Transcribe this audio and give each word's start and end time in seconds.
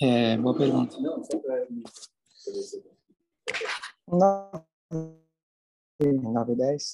É, 0.00 0.36
boa 0.36 0.56
pergunta. 0.56 1.00
Não, 1.00 1.24
só 1.24 1.38
para... 1.38 1.66
Nove 5.98 6.52
e 6.52 6.56
dez. 6.56 6.92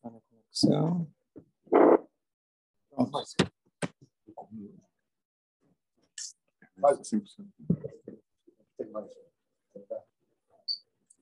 Conexão. 0.00 1.12
Pronto. 2.90 3.24
Quase 6.80 7.02
5%. 7.02 9.27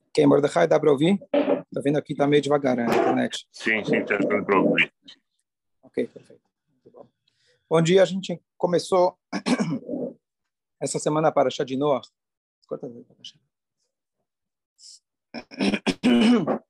Ok, 0.09 0.25
Mordecai, 0.25 0.67
dá 0.67 0.79
para 0.79 0.91
ouvir? 0.91 1.17
Tá 1.31 1.81
vendo 1.83 1.97
aqui, 1.97 2.15
tá 2.15 2.25
meio 2.25 2.41
devagar 2.41 2.79
a 2.79 2.85
internet. 2.85 3.47
Sim, 3.51 3.83
sim, 3.83 4.03
tá 4.05 4.17
dando 4.17 4.45
para 4.45 4.59
ouvir. 4.59 4.91
Ok, 5.83 6.07
perfeito. 6.07 6.41
Bom. 6.91 7.07
bom 7.69 7.81
dia, 7.81 8.01
a 8.01 8.05
gente 8.05 8.41
começou 8.57 9.17
essa 10.81 10.99
semana 10.99 11.31
para 11.31 11.49
chá 11.49 11.63
de 11.63 11.77
Noah. 11.77 12.01
Quantas 12.67 12.91
vezes 12.91 13.07
para 13.07 13.17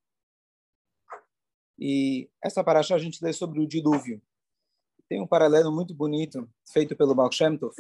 E 1.80 2.28
essa 2.44 2.64
paraxá 2.64 2.96
a 2.96 3.00
gente 3.00 3.24
lê 3.24 3.32
sobre 3.32 3.60
o 3.60 3.68
dilúvio. 3.68 4.22
Tem 5.08 5.22
um 5.22 5.28
paralelo 5.28 5.72
muito 5.72 5.94
bonito 5.94 6.50
feito 6.66 6.96
pelo 6.96 7.14
Baal 7.14 7.32
Shem 7.32 7.58
Tov, 7.58 7.76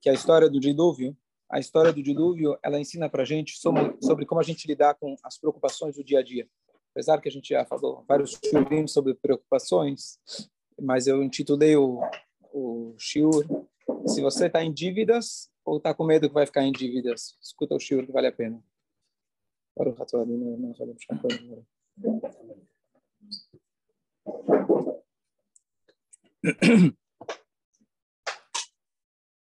que 0.00 0.08
é 0.08 0.12
a 0.12 0.14
história 0.14 0.48
do 0.48 0.58
dilúvio. 0.58 1.16
A 1.52 1.60
história 1.60 1.92
do 1.92 2.02
dilúvio, 2.02 2.58
ela 2.62 2.80
ensina 2.80 3.10
para 3.10 3.24
a 3.24 3.26
gente 3.26 3.58
sobre, 3.58 3.94
sobre 4.02 4.24
como 4.24 4.40
a 4.40 4.44
gente 4.44 4.66
lidar 4.66 4.94
com 4.94 5.14
as 5.22 5.36
preocupações 5.36 5.96
do 5.96 6.02
dia 6.02 6.20
a 6.20 6.22
dia. 6.22 6.48
Apesar 6.92 7.20
que 7.20 7.28
a 7.28 7.32
gente 7.32 7.50
já 7.50 7.62
falou 7.66 8.02
vários 8.08 8.38
shiurim 8.42 8.86
sobre 8.86 9.12
preocupações, 9.12 10.18
mas 10.80 11.06
eu 11.06 11.22
intitulei 11.22 11.76
o, 11.76 12.00
o 12.54 12.94
shiur 12.98 13.44
Se 14.06 14.22
você 14.22 14.46
está 14.46 14.64
em 14.64 14.72
dívidas 14.72 15.50
ou 15.62 15.76
está 15.76 15.92
com 15.92 16.04
medo 16.04 16.26
que 16.26 16.34
vai 16.34 16.46
ficar 16.46 16.62
em 16.62 16.72
dívidas, 16.72 17.36
escuta 17.42 17.74
o 17.74 17.78
shiur 17.78 18.06
que 18.06 18.12
vale 18.12 18.28
a 18.28 18.32
pena. 18.32 18.58
Não, 19.76 21.66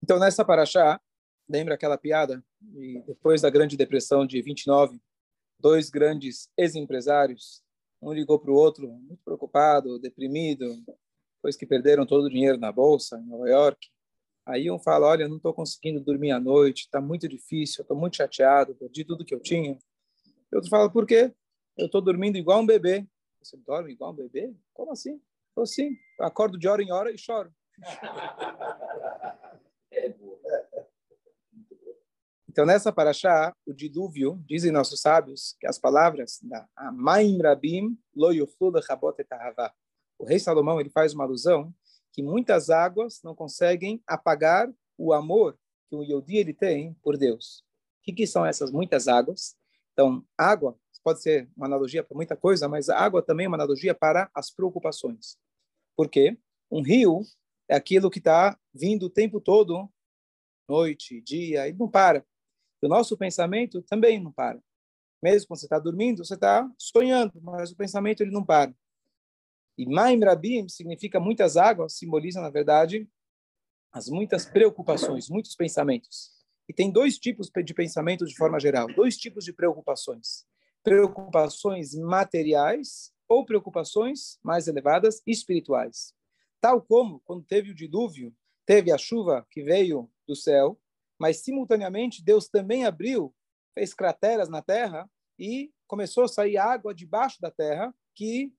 então, 0.03 0.19
nessa 0.19 0.43
paraxá, 0.43 0.98
lembra 1.49 1.75
aquela 1.75 1.97
piada? 1.97 2.45
E 2.77 3.03
depois 3.07 3.43
da 3.43 3.51
Grande 3.51 3.77
Depressão 3.77 4.27
de 4.27 4.41
29, 4.43 5.01
dois 5.59 5.91
grandes 5.91 6.49
ex-empresários, 6.57 7.63
um 8.01 8.13
ligou 8.13 8.39
para 8.39 8.51
o 8.51 8.55
outro, 8.55 8.89
muito 8.89 9.23
preocupado, 9.25 9.99
deprimido, 9.99 10.65
depois 11.37 11.57
que 11.57 11.67
perderam 11.67 12.07
todo 12.07 12.25
o 12.25 12.31
dinheiro 12.31 12.59
na 12.59 12.71
bolsa 12.71 13.19
em 13.19 13.27
Nova 13.27 13.49
York. 13.49 13.89
Aí 14.47 14.71
um 14.71 14.79
fala, 14.79 15.09
olha, 15.09 15.29
não 15.29 15.37
estou 15.37 15.53
conseguindo 15.53 16.01
dormir 16.01 16.31
à 16.31 16.41
noite, 16.41 16.83
está 16.83 17.01
muito 17.01 17.29
difícil, 17.29 17.83
estou 17.83 17.97
muito 17.97 18.17
chateado, 18.17 18.75
perdi 18.75 19.05
tudo 19.05 19.25
que 19.25 19.35
eu 19.35 19.41
tinha. 19.41 19.79
E 20.51 20.57
outro 20.57 20.71
fala, 20.71 20.91
por 20.91 21.07
quê? 21.07 21.33
Eu 21.77 21.87
estou 21.87 22.01
dormindo 22.01 22.39
igual 22.39 22.61
um 22.61 22.67
bebê. 22.67 23.07
Você 23.43 23.57
dorme 23.59 23.93
igual 23.93 24.12
um 24.12 24.17
bebê? 24.17 24.55
Como 24.73 24.91
assim? 24.91 25.21
Eu 25.57 25.67
sim, 25.67 25.97
acordo 26.21 26.59
de 26.59 26.69
hora 26.69 26.83
em 26.83 26.93
hora 26.93 27.12
e 27.12 27.19
choro. 27.19 27.53
Então, 32.59 32.67
nessa 32.67 32.92
paraxá, 32.92 33.55
o 33.64 33.73
dilúvio, 33.73 34.42
dizem 34.45 34.73
nossos 34.73 35.01
sábios, 35.01 35.55
que 35.61 35.67
as 35.69 35.78
palavras 35.78 36.41
da 36.42 36.67
Maim 36.92 37.41
Rabim 37.41 37.97
Lo 38.12 38.31
O 40.19 40.25
rei 40.25 40.41
Salomão 40.41 40.81
ele 40.81 40.91
faz 40.91 41.15
uma 41.15 41.22
alusão 41.22 41.72
que 42.12 42.21
muitas 42.21 42.69
águas 42.69 43.21
não 43.22 43.33
conseguem 43.33 44.03
apagar 44.05 44.69
o 44.99 45.12
amor 45.12 45.56
que 45.88 45.94
o 45.94 46.03
Yodi 46.03 46.38
ele 46.38 46.53
tem 46.53 46.94
por 46.94 47.16
Deus. 47.16 47.60
O 48.00 48.03
que, 48.03 48.12
que 48.12 48.27
são 48.27 48.44
essas 48.44 48.72
muitas 48.72 49.06
águas? 49.06 49.56
Então, 49.93 50.27
água 50.37 50.77
pode 51.04 51.22
ser 51.22 51.49
uma 51.56 51.66
analogia 51.66 52.03
para 52.03 52.16
muita 52.16 52.37
coisa, 52.37 52.69
mas 52.69 52.88
a 52.88 52.99
água 52.99 53.22
também 53.22 53.47
é 53.47 53.49
uma 53.49 53.56
analogia 53.56 53.94
para 53.94 54.28
as 54.34 54.50
preocupações. 54.50 55.38
Por 55.97 56.09
quê? 56.09 56.37
Um 56.69 56.83
rio 56.83 57.21
é 57.69 57.77
aquilo 57.77 58.10
que 58.10 58.19
está 58.19 58.59
vindo 58.75 59.06
o 59.06 59.10
tempo 59.10 59.41
todo, 59.41 59.88
noite, 60.69 61.21
dia, 61.21 61.69
ele 61.69 61.78
não 61.78 61.88
para. 61.88 62.27
O 62.81 62.89
nosso 62.89 63.16
pensamento 63.16 63.83
também 63.83 64.21
não 64.22 64.33
para. 64.33 64.62
Mesmo 65.22 65.49
quando 65.49 65.61
você 65.61 65.66
está 65.66 65.78
dormindo, 65.78 66.25
você 66.25 66.34
está 66.34 66.71
sonhando, 66.78 67.41
mas 67.43 67.72
o 67.72 67.77
pensamento 67.77 68.22
ele 68.22 68.31
não 68.31 68.44
para. 68.44 68.72
E 69.77 69.87
Maim 69.87 70.21
Rabim 70.25 70.69
significa 70.69 71.21
muitas 71.21 71.56
águas, 71.56 71.94
simboliza, 71.94 72.41
na 72.41 72.50
verdade, 72.50 73.09
as 73.93 74.09
muitas 74.09 74.44
preocupações, 74.44 75.28
muitos 75.28 75.55
pensamentos. 75.55 76.31
E 76.69 76.72
tem 76.72 76.91
dois 76.91 77.19
tipos 77.19 77.50
de 77.65 77.75
pensamentos 77.75 78.28
de 78.28 78.37
forma 78.37 78.61
geral, 78.61 78.87
dois 78.89 79.16
tipos 79.16 79.45
de 79.45 79.53
preocupações. 79.53 80.47
Preocupações 80.83 81.95
materiais 81.95 83.12
ou 83.28 83.45
preocupações 83.45 84.39
mais 84.43 84.69
elevadas 84.69 85.22
espirituais. 85.27 86.15
Tal 86.60 86.83
como 86.83 87.21
quando 87.21 87.45
teve 87.45 87.71
o 87.71 87.75
dilúvio, 87.75 88.34
teve 88.66 88.93
a 88.93 88.99
chuva 88.99 89.47
que 89.50 89.62
veio 89.62 90.10
do 90.27 90.37
céu, 90.37 90.78
mas 91.19 91.39
simultaneamente 91.39 92.23
Deus 92.23 92.49
também 92.49 92.84
abriu, 92.84 93.34
fez 93.75 93.93
crateras 93.93 94.49
na 94.49 94.62
terra 94.62 95.09
e 95.39 95.73
começou 95.87 96.25
a 96.25 96.29
sair 96.29 96.56
água 96.56 96.95
debaixo 96.95 97.41
da 97.41 97.51
terra, 97.51 97.95
que 98.15 98.53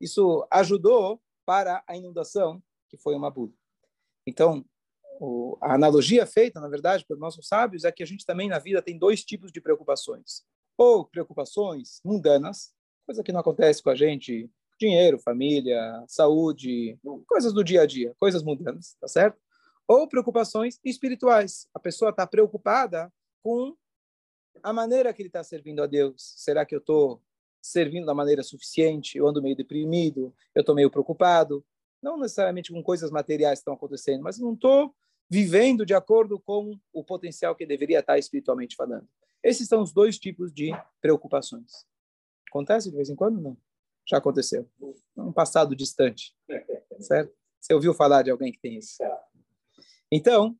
isso 0.00 0.46
ajudou 0.50 1.20
para 1.44 1.82
a 1.86 1.96
inundação, 1.96 2.62
que 2.88 2.96
foi 2.96 3.14
uma 3.14 3.30
bula. 3.30 3.52
Então, 4.26 4.64
a 5.60 5.74
analogia 5.74 6.26
feita, 6.26 6.60
na 6.60 6.68
verdade, 6.68 7.04
pelos 7.04 7.20
nossos 7.20 7.46
sábios 7.46 7.84
é 7.84 7.92
que 7.92 8.02
a 8.02 8.06
gente 8.06 8.24
também 8.24 8.48
na 8.48 8.58
vida 8.58 8.80
tem 8.80 8.98
dois 8.98 9.24
tipos 9.24 9.52
de 9.52 9.60
preocupações. 9.60 10.44
Ou 10.76 11.04
preocupações 11.04 12.00
mundanas, 12.04 12.72
coisa 13.06 13.22
que 13.22 13.32
não 13.32 13.40
acontece 13.40 13.82
com 13.82 13.90
a 13.90 13.94
gente, 13.94 14.50
dinheiro, 14.78 15.18
família, 15.18 16.04
saúde, 16.08 16.98
coisas 17.26 17.52
do 17.52 17.62
dia 17.62 17.82
a 17.82 17.86
dia, 17.86 18.14
coisas 18.18 18.42
mundanas, 18.42 18.96
tá 19.00 19.06
certo? 19.06 19.38
Ou 19.90 20.06
preocupações 20.06 20.78
espirituais. 20.84 21.66
A 21.74 21.80
pessoa 21.80 22.12
está 22.12 22.24
preocupada 22.24 23.12
com 23.42 23.76
a 24.62 24.72
maneira 24.72 25.12
que 25.12 25.20
ele 25.20 25.28
está 25.28 25.42
servindo 25.42 25.82
a 25.82 25.86
Deus. 25.88 26.32
Será 26.36 26.64
que 26.64 26.72
eu 26.72 26.78
estou 26.78 27.20
servindo 27.60 28.06
da 28.06 28.14
maneira 28.14 28.44
suficiente? 28.44 29.18
Eu 29.18 29.26
ando 29.26 29.42
meio 29.42 29.56
deprimido, 29.56 30.32
eu 30.54 30.60
estou 30.60 30.76
meio 30.76 30.92
preocupado. 30.92 31.66
Não 32.00 32.16
necessariamente 32.16 32.72
com 32.72 32.80
coisas 32.84 33.10
materiais 33.10 33.58
que 33.58 33.62
estão 33.62 33.74
acontecendo, 33.74 34.22
mas 34.22 34.38
não 34.38 34.54
estou 34.54 34.94
vivendo 35.28 35.84
de 35.84 35.92
acordo 35.92 36.38
com 36.38 36.78
o 36.92 37.02
potencial 37.02 37.56
que 37.56 37.66
deveria 37.66 37.98
estar 37.98 38.16
espiritualmente 38.16 38.76
falando. 38.76 39.08
Esses 39.42 39.66
são 39.66 39.82
os 39.82 39.92
dois 39.92 40.20
tipos 40.20 40.52
de 40.52 40.70
preocupações. 41.00 41.84
Acontece 42.48 42.90
de 42.90 42.96
vez 42.96 43.10
em 43.10 43.16
quando? 43.16 43.40
Não. 43.40 43.56
Já 44.06 44.18
aconteceu. 44.18 44.70
Um 45.16 45.32
passado 45.32 45.74
distante. 45.74 46.32
Certo? 47.00 47.34
Você 47.60 47.74
ouviu 47.74 47.92
falar 47.92 48.22
de 48.22 48.30
alguém 48.30 48.52
que 48.52 48.60
tem 48.60 48.78
isso? 48.78 49.02
Então, 50.12 50.56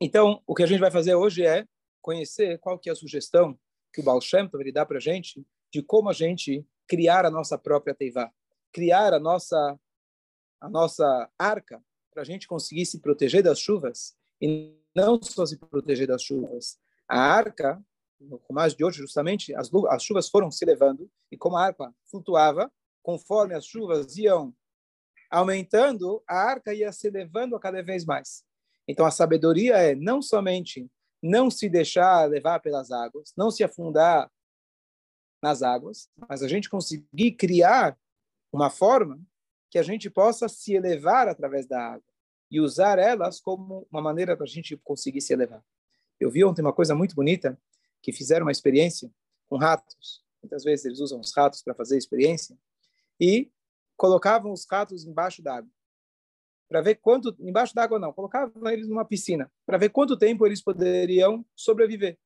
então, 0.00 0.42
o 0.46 0.54
que 0.54 0.62
a 0.62 0.66
gente 0.66 0.80
vai 0.80 0.90
fazer 0.90 1.14
hoje 1.14 1.44
é 1.44 1.66
conhecer 2.00 2.58
qual 2.58 2.78
que 2.78 2.88
é 2.88 2.92
a 2.92 2.96
sugestão 2.96 3.58
que 3.92 4.00
o 4.00 4.04
Baal 4.04 4.20
Shem 4.20 4.48
Tov 4.48 4.70
dá 4.72 4.86
para 4.86 4.98
a 4.98 5.00
gente 5.00 5.44
de 5.72 5.82
como 5.82 6.08
a 6.08 6.12
gente 6.12 6.66
criar 6.86 7.24
a 7.24 7.30
nossa 7.30 7.58
própria 7.58 7.94
teivá, 7.94 8.32
criar 8.72 9.12
a 9.12 9.18
nossa 9.18 9.78
a 10.60 10.68
nossa 10.68 11.30
arca 11.38 11.82
para 12.12 12.22
a 12.22 12.24
gente 12.24 12.46
conseguir 12.46 12.84
se 12.84 13.00
proteger 13.00 13.42
das 13.42 13.58
chuvas 13.58 14.14
e 14.40 14.76
não 14.94 15.20
só 15.22 15.46
se 15.46 15.56
proteger 15.56 16.06
das 16.06 16.22
chuvas. 16.22 16.78
A 17.08 17.18
arca, 17.18 17.82
no 18.20 18.40
mais 18.50 18.74
de 18.74 18.84
hoje, 18.84 18.98
justamente, 18.98 19.54
as, 19.54 19.70
as 19.88 20.02
chuvas 20.02 20.28
foram 20.28 20.50
se 20.50 20.64
levando 20.64 21.10
e 21.30 21.36
como 21.36 21.56
a 21.56 21.64
arca 21.64 21.94
flutuava, 22.10 22.70
conforme 23.02 23.54
as 23.54 23.64
chuvas 23.64 24.16
iam 24.18 24.54
aumentando, 25.30 26.22
a 26.26 26.36
arca 26.36 26.74
ia 26.74 26.90
se 26.92 27.06
elevando 27.06 27.54
a 27.54 27.60
cada 27.60 27.82
vez 27.82 28.04
mais. 28.04 28.44
Então 28.88 29.06
a 29.06 29.10
sabedoria 29.10 29.76
é 29.76 29.94
não 29.94 30.20
somente 30.20 30.90
não 31.22 31.50
se 31.50 31.68
deixar 31.68 32.28
levar 32.28 32.60
pelas 32.60 32.90
águas, 32.90 33.32
não 33.36 33.50
se 33.50 33.62
afundar 33.62 34.30
nas 35.42 35.62
águas, 35.62 36.08
mas 36.28 36.42
a 36.42 36.48
gente 36.48 36.68
conseguir 36.68 37.32
criar 37.32 37.96
uma 38.52 38.70
forma 38.70 39.20
que 39.70 39.78
a 39.78 39.82
gente 39.82 40.10
possa 40.10 40.48
se 40.48 40.74
elevar 40.74 41.28
através 41.28 41.66
da 41.66 41.80
água 41.80 42.10
e 42.50 42.60
usar 42.60 42.98
elas 42.98 43.40
como 43.40 43.86
uma 43.90 44.02
maneira 44.02 44.36
para 44.36 44.44
a 44.44 44.48
gente 44.48 44.76
conseguir 44.78 45.20
se 45.20 45.32
elevar. 45.32 45.62
Eu 46.18 46.30
vi 46.30 46.44
ontem 46.44 46.62
uma 46.62 46.72
coisa 46.72 46.94
muito 46.94 47.14
bonita, 47.14 47.58
que 48.02 48.12
fizeram 48.12 48.44
uma 48.44 48.52
experiência 48.52 49.10
com 49.48 49.56
ratos. 49.56 50.24
Muitas 50.42 50.64
vezes 50.64 50.84
eles 50.84 51.00
usam 51.00 51.20
os 51.20 51.32
ratos 51.34 51.62
para 51.62 51.74
fazer 51.74 51.96
experiência. 51.96 52.58
E 53.20 53.50
colocavam 54.00 54.50
os 54.50 54.64
ratos 54.64 55.04
embaixo 55.04 55.42
d'água. 55.42 55.70
para 56.66 56.80
ver 56.80 56.94
quanto 56.94 57.36
embaixo 57.38 57.74
d'água 57.74 57.98
não, 57.98 58.14
colocavam 58.14 58.66
eles 58.70 58.88
numa 58.88 59.04
piscina 59.04 59.52
para 59.66 59.76
ver 59.76 59.90
quanto 59.90 60.16
tempo 60.16 60.46
eles 60.46 60.62
poderiam 60.62 61.44
sobreviver. 61.54 62.18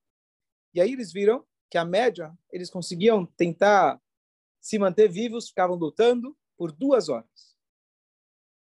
E 0.72 0.80
aí 0.80 0.92
eles 0.92 1.12
viram 1.12 1.44
que 1.68 1.76
a 1.76 1.84
média 1.84 2.32
eles 2.52 2.70
conseguiam 2.70 3.26
tentar 3.26 4.00
se 4.60 4.78
manter 4.78 5.08
vivos, 5.08 5.48
ficavam 5.48 5.74
lutando 5.74 6.36
por 6.56 6.70
duas 6.70 7.08
horas. 7.08 7.56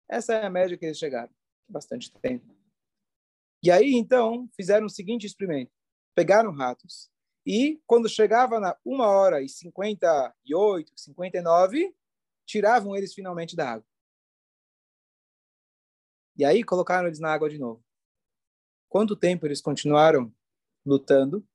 Essa 0.07 0.35
é 0.35 0.45
a 0.45 0.51
média 0.51 0.77
que 0.77 0.85
eles 0.85 0.99
chegaram, 0.99 1.33
bastante 1.67 2.13
tempo. 2.21 2.55
E 3.63 3.71
aí 3.71 3.95
então 3.95 4.51
fizeram 4.55 4.85
o 4.85 4.91
seguinte 4.91 5.27
experimento: 5.27 5.73
pegaram 6.15 6.53
ratos 6.53 7.11
e 7.47 7.81
quando 7.87 8.07
chegava 8.07 8.61
na 8.61 8.77
uma 8.85 9.07
hora 9.07 9.41
e 9.41 9.49
58, 9.49 10.93
59, 10.95 11.95
tiravam 12.49 12.97
eles 12.97 13.13
finalmente 13.13 13.55
da 13.55 13.73
água. 13.73 13.87
E 16.35 16.45
aí 16.45 16.65
colocaram 16.65 17.07
eles 17.07 17.21
na 17.21 17.33
água 17.33 17.51
de 17.51 17.59
novo. 17.59 17.85
Quanto 18.89 19.15
tempo 19.15 19.47
eles 19.47 19.61
continuaram 19.61 20.35
lutando? 20.85 21.47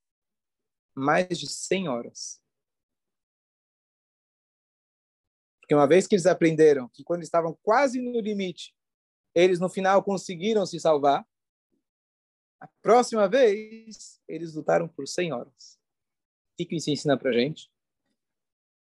Mais 0.96 1.40
de 1.40 1.48
100 1.48 1.90
horas. 1.90 2.42
Porque 5.60 5.74
uma 5.74 5.88
vez 5.88 6.06
que 6.06 6.14
eles 6.14 6.28
aprenderam 6.28 6.88
que 6.90 7.04
quando 7.04 7.24
estavam 7.24 7.58
quase 7.64 8.00
no 8.00 8.20
limite, 8.20 8.76
eles 9.34 9.60
no 9.60 9.70
final 9.70 10.04
conseguiram 10.04 10.66
se 10.66 10.80
salvar, 10.80 11.28
a 12.60 12.68
próxima 12.82 13.28
vez 13.28 14.22
eles 14.28 14.54
lutaram 14.54 14.88
por 14.88 15.08
100 15.08 15.34
horas. 15.34 15.80
O 16.54 16.66
que 16.68 16.76
isso 16.76 16.92
ensina 16.92 17.18
para 17.18 17.32
gente? 17.32 17.72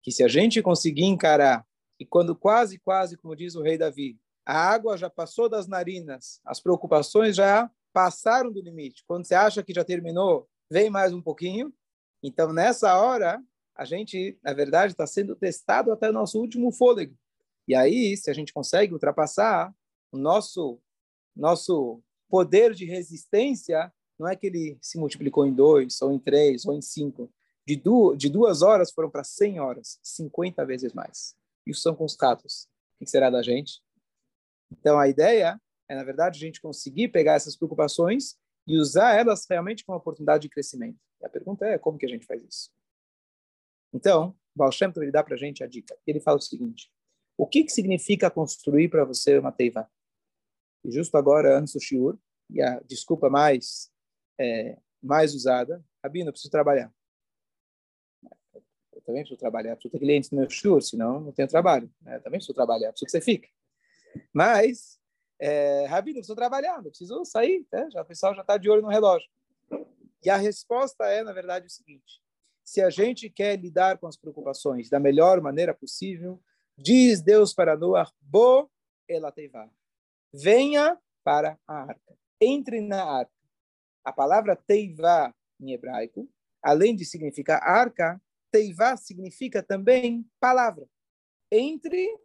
Que 0.03 0.11
se 0.11 0.23
a 0.23 0.27
gente 0.27 0.61
conseguir 0.61 1.05
encarar, 1.05 1.65
e 2.01 2.05
quando 2.07 2.35
quase, 2.35 2.79
quase, 2.79 3.15
como 3.15 3.35
diz 3.35 3.53
o 3.53 3.61
rei 3.61 3.77
Davi, 3.77 4.19
a 4.43 4.57
água 4.57 4.97
já 4.97 5.07
passou 5.07 5.47
das 5.47 5.67
narinas, 5.67 6.41
as 6.43 6.59
preocupações 6.59 7.35
já 7.35 7.69
passaram 7.93 8.51
do 8.51 8.59
limite. 8.59 9.03
Quando 9.05 9.23
você 9.23 9.35
acha 9.35 9.61
que 9.61 9.71
já 9.71 9.83
terminou, 9.83 10.49
vem 10.67 10.89
mais 10.89 11.13
um 11.13 11.21
pouquinho. 11.21 11.71
Então, 12.23 12.51
nessa 12.51 12.99
hora, 12.99 13.39
a 13.75 13.85
gente, 13.85 14.35
na 14.43 14.51
verdade, 14.51 14.93
está 14.93 15.05
sendo 15.05 15.35
testado 15.35 15.91
até 15.91 16.09
o 16.09 16.13
nosso 16.13 16.39
último 16.39 16.71
fôlego. 16.71 17.15
E 17.67 17.75
aí, 17.75 18.17
se 18.17 18.31
a 18.31 18.33
gente 18.33 18.51
consegue 18.51 18.93
ultrapassar, 18.93 19.71
o 20.11 20.17
nosso, 20.17 20.81
nosso 21.35 22.01
poder 22.27 22.73
de 22.73 22.83
resistência 22.83 23.93
não 24.17 24.27
é 24.27 24.35
que 24.35 24.47
ele 24.47 24.75
se 24.81 24.97
multiplicou 24.97 25.45
em 25.45 25.53
dois, 25.53 26.01
ou 26.01 26.11
em 26.11 26.17
três, 26.17 26.65
ou 26.65 26.73
em 26.73 26.81
cinco. 26.81 27.31
De, 27.63 27.79
de 28.17 28.27
duas 28.27 28.63
horas 28.63 28.91
foram 28.91 29.11
para 29.11 29.23
100 29.23 29.59
horas, 29.59 29.99
50 30.01 30.65
vezes 30.65 30.93
mais. 30.93 31.39
Com 31.97 32.05
os 32.05 32.15
catos. 32.15 32.67
O 32.95 33.05
que 33.05 33.09
será 33.09 33.29
da 33.29 33.41
gente? 33.41 33.81
Então, 34.71 34.99
a 34.99 35.07
ideia 35.07 35.59
é, 35.91 35.95
na 35.95 36.05
verdade, 36.05 36.37
a 36.37 36.39
gente 36.39 36.61
conseguir 36.61 37.09
pegar 37.09 37.33
essas 37.33 37.57
preocupações 37.57 38.37
e 38.65 38.77
usar 38.77 39.19
elas 39.19 39.45
realmente 39.49 39.83
como 39.83 39.97
oportunidade 39.97 40.43
de 40.43 40.49
crescimento. 40.49 40.97
E 41.19 41.25
a 41.25 41.29
pergunta 41.29 41.65
é, 41.65 41.77
como 41.77 41.97
que 41.97 42.05
a 42.05 42.09
gente 42.09 42.25
faz 42.25 42.41
isso? 42.41 42.69
Então, 43.93 44.33
Baal 44.55 44.71
Shem 44.71 44.89
ele 44.95 45.11
dá 45.11 45.21
para 45.21 45.35
a 45.35 45.37
gente 45.37 45.61
a 45.65 45.67
dica. 45.67 45.93
Ele 46.07 46.21
fala 46.21 46.37
o 46.37 46.41
seguinte, 46.41 46.89
o 47.37 47.45
que, 47.45 47.65
que 47.65 47.73
significa 47.73 48.31
construir 48.31 48.87
para 48.87 49.03
você 49.03 49.37
uma 49.37 49.51
teiva? 49.51 49.85
E 50.85 50.91
justo 50.91 51.17
agora, 51.17 51.59
antes 51.59 51.73
do 51.73 51.81
shiur, 51.81 52.17
e 52.49 52.61
a 52.61 52.79
desculpa 52.81 53.29
mais, 53.29 53.91
é, 54.39 54.77
mais 55.03 55.35
usada, 55.35 55.83
Rabino, 56.01 56.29
eu 56.29 56.31
preciso 56.31 56.51
trabalhar. 56.51 56.89
Eu 59.01 59.05
também 59.05 59.21
preciso 59.21 59.39
trabalhar, 59.39 59.75
preciso 59.75 59.91
ter 59.91 59.99
clientes 59.99 60.29
no 60.31 60.39
meu 60.39 60.49
shiur, 60.49 60.81
senão 60.81 61.19
não 61.19 61.31
tenho 61.31 61.47
trabalho. 61.47 61.91
Né? 62.01 62.19
Também 62.19 62.39
preciso 62.39 62.53
trabalhar, 62.53 62.91
preciso 62.91 63.05
que 63.05 63.11
você 63.11 63.21
fique. 63.21 63.49
Mas, 64.31 64.99
é, 65.39 65.85
Rabino, 65.87 66.17
preciso 66.17 66.35
trabalhar, 66.35 66.77
eu 66.77 66.89
preciso 66.89 67.25
sair, 67.25 67.65
né? 67.71 67.89
já, 67.91 68.01
o 68.01 68.05
pessoal 68.05 68.35
já 68.35 68.41
está 68.41 68.57
de 68.57 68.69
olho 68.69 68.81
no 68.81 68.89
relógio. 68.89 69.29
E 70.23 70.29
a 70.29 70.37
resposta 70.37 71.05
é, 71.05 71.23
na 71.23 71.33
verdade, 71.33 71.65
o 71.65 71.69
seguinte: 71.69 72.21
se 72.63 72.81
a 72.81 72.89
gente 72.89 73.29
quer 73.29 73.59
lidar 73.59 73.97
com 73.97 74.07
as 74.07 74.15
preocupações 74.15 74.89
da 74.89 74.99
melhor 74.99 75.41
maneira 75.41 75.73
possível, 75.73 76.39
diz 76.77 77.21
Deus 77.21 77.53
para 77.53 77.75
Noah, 77.75 78.11
Bo 78.21 78.69
elateivá. 79.07 79.67
Venha 80.31 80.97
para 81.23 81.57
a 81.67 81.83
arca. 81.83 82.17
Entre 82.39 82.81
na 82.81 83.03
arca. 83.03 83.31
A 84.03 84.13
palavra 84.13 84.55
teivá 84.55 85.33
em 85.59 85.73
hebraico, 85.73 86.29
além 86.61 86.95
de 86.95 87.05
significar 87.05 87.61
arca, 87.61 88.21
teivá 88.51 88.97
significa 88.97 89.63
também 89.63 90.29
palavra. 90.39 90.87
Entre 91.51 92.17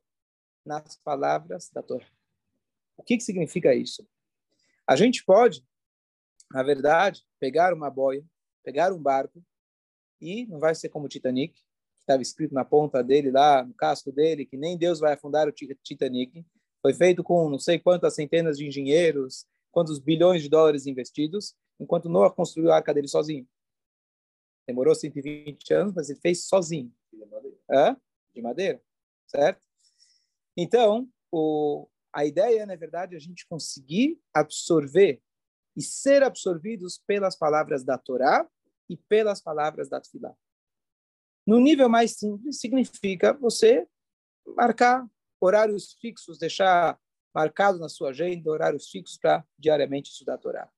nas 0.65 0.97
palavras 0.97 1.71
da 1.71 1.83
Torá. 1.83 2.07
O 2.97 3.03
que, 3.03 3.17
que 3.17 3.23
significa 3.23 3.75
isso? 3.75 4.07
A 4.87 4.97
gente 4.97 5.25
pode, 5.25 5.65
na 6.51 6.63
verdade, 6.63 7.25
pegar 7.39 7.73
uma 7.73 7.91
boia, 7.91 8.25
pegar 8.65 8.93
um 8.93 9.01
barco 9.01 9.43
e 10.21 10.47
não 10.47 10.59
vai 10.59 10.75
ser 10.75 10.89
como 10.89 11.07
o 11.07 11.09
Titanic, 11.09 11.55
que 11.55 12.01
estava 12.01 12.23
escrito 12.23 12.55
na 12.55 12.65
ponta 12.65 13.03
dele 13.03 13.31
lá, 13.31 13.65
no 13.65 13.75
casco 13.75 14.11
dele, 14.11 14.47
que 14.47 14.57
nem 14.57 14.77
Deus 14.77 14.99
vai 14.99 15.13
afundar 15.13 15.49
o 15.49 15.53
Titanic. 15.53 16.45
Foi 16.83 16.95
feito 16.95 17.23
com 17.23 17.49
não 17.49 17.59
sei 17.59 17.79
quantas 17.79 18.15
centenas 18.15 18.59
de 18.59 18.67
engenheiros, 18.67 19.47
quantos 19.71 19.99
bilhões 19.99 20.43
de 20.43 20.49
dólares 20.49 20.87
investidos, 20.87 21.55
enquanto 21.79 22.09
Noah 22.09 22.35
construiu 22.35 22.73
a 22.73 22.77
arca 22.77 22.95
dele 22.95 23.09
sozinho. 23.09 23.47
Demorou 24.67 24.95
120 24.95 25.73
anos, 25.73 25.95
mas 25.95 26.11
ele 26.11 26.21
fez 26.21 26.45
sozinho. 26.45 26.93
De 27.13 27.25
madeira. 27.25 27.57
Hã? 27.71 27.97
De 28.35 28.43
madeira, 28.43 28.83
certo? 29.27 29.65
Então, 30.57 31.09
o, 31.31 31.89
a 32.13 32.25
ideia 32.25 32.63
é, 32.63 32.67
na 32.67 32.77
verdade, 32.77 33.15
a 33.15 33.19
gente 33.19 33.47
conseguir 33.47 34.21
absorver 34.35 35.23
e 35.77 35.83
ser 35.83 36.23
absorvidos 36.23 36.99
pelas 37.07 37.37
palavras 37.37 37.85
da 37.85 37.99
Torá 37.99 38.49
e 38.89 38.97
pelas 38.97 39.41
palavras 39.41 39.89
da 39.89 40.01
Tfilá. 40.01 40.35
No 41.47 41.61
nível 41.61 41.89
mais 41.89 42.13
simples, 42.13 42.59
significa 42.59 43.33
você 43.35 43.87
marcar 44.57 45.07
horários 45.41 45.93
fixos, 46.01 46.39
deixar 46.39 46.99
marcado 47.35 47.79
na 47.79 47.89
sua 47.89 48.11
agenda 48.11 48.51
horários 48.51 48.89
fixos 48.89 49.19
para 49.19 49.45
diariamente 49.59 50.11
estudar 50.11 50.35
a 50.35 50.39
Torá. 50.39 50.73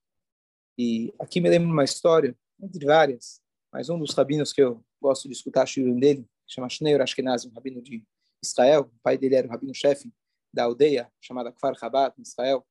E 0.76 1.14
aqui 1.18 1.40
me 1.40 1.48
lembro 1.48 1.70
uma 1.70 1.84
história, 1.84 2.36
entre 2.60 2.84
várias, 2.84 3.40
mas 3.72 3.88
um 3.88 3.98
dos 3.98 4.14
rabinos 4.14 4.52
que 4.52 4.62
eu 4.62 4.84
gosto 5.00 5.28
de 5.28 5.34
escutar 5.34 5.62
a 5.62 5.66
shiurim 5.66 5.98
dele, 5.98 6.26
chama 6.46 6.68
Shneur 6.68 7.00
Ashkenazi, 7.00 7.48
um 7.48 7.52
rabino 7.52 7.82
de 7.82 8.04
Israel. 8.42 8.82
O 8.82 9.00
pai 9.02 9.18
dele 9.18 9.34
era 9.34 9.46
o 9.46 9.50
rabino-chefe 9.50 10.12
da 10.52 10.64
aldeia 10.64 11.10
chamada 11.20 11.52
Kfar 11.52 11.78
Chabad, 11.78 12.14
em 12.18 12.22
Israel, 12.22 12.66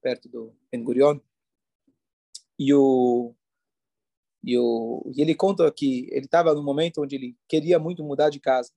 perto 0.00 0.28
do 0.28 0.54
Ben 0.70 0.82
Gurion. 0.82 1.20
E 2.58 2.72
o 2.74 3.34
e, 4.42 4.56
o, 4.56 5.02
e 5.14 5.20
ele 5.20 5.34
conta 5.34 5.70
que 5.70 6.08
ele 6.10 6.26
estava 6.26 6.54
no 6.54 6.62
momento 6.62 7.02
onde 7.02 7.16
ele 7.16 7.36
queria 7.48 7.78
muito 7.78 8.04
mudar 8.04 8.30
de 8.30 8.38
casa, 8.38 8.72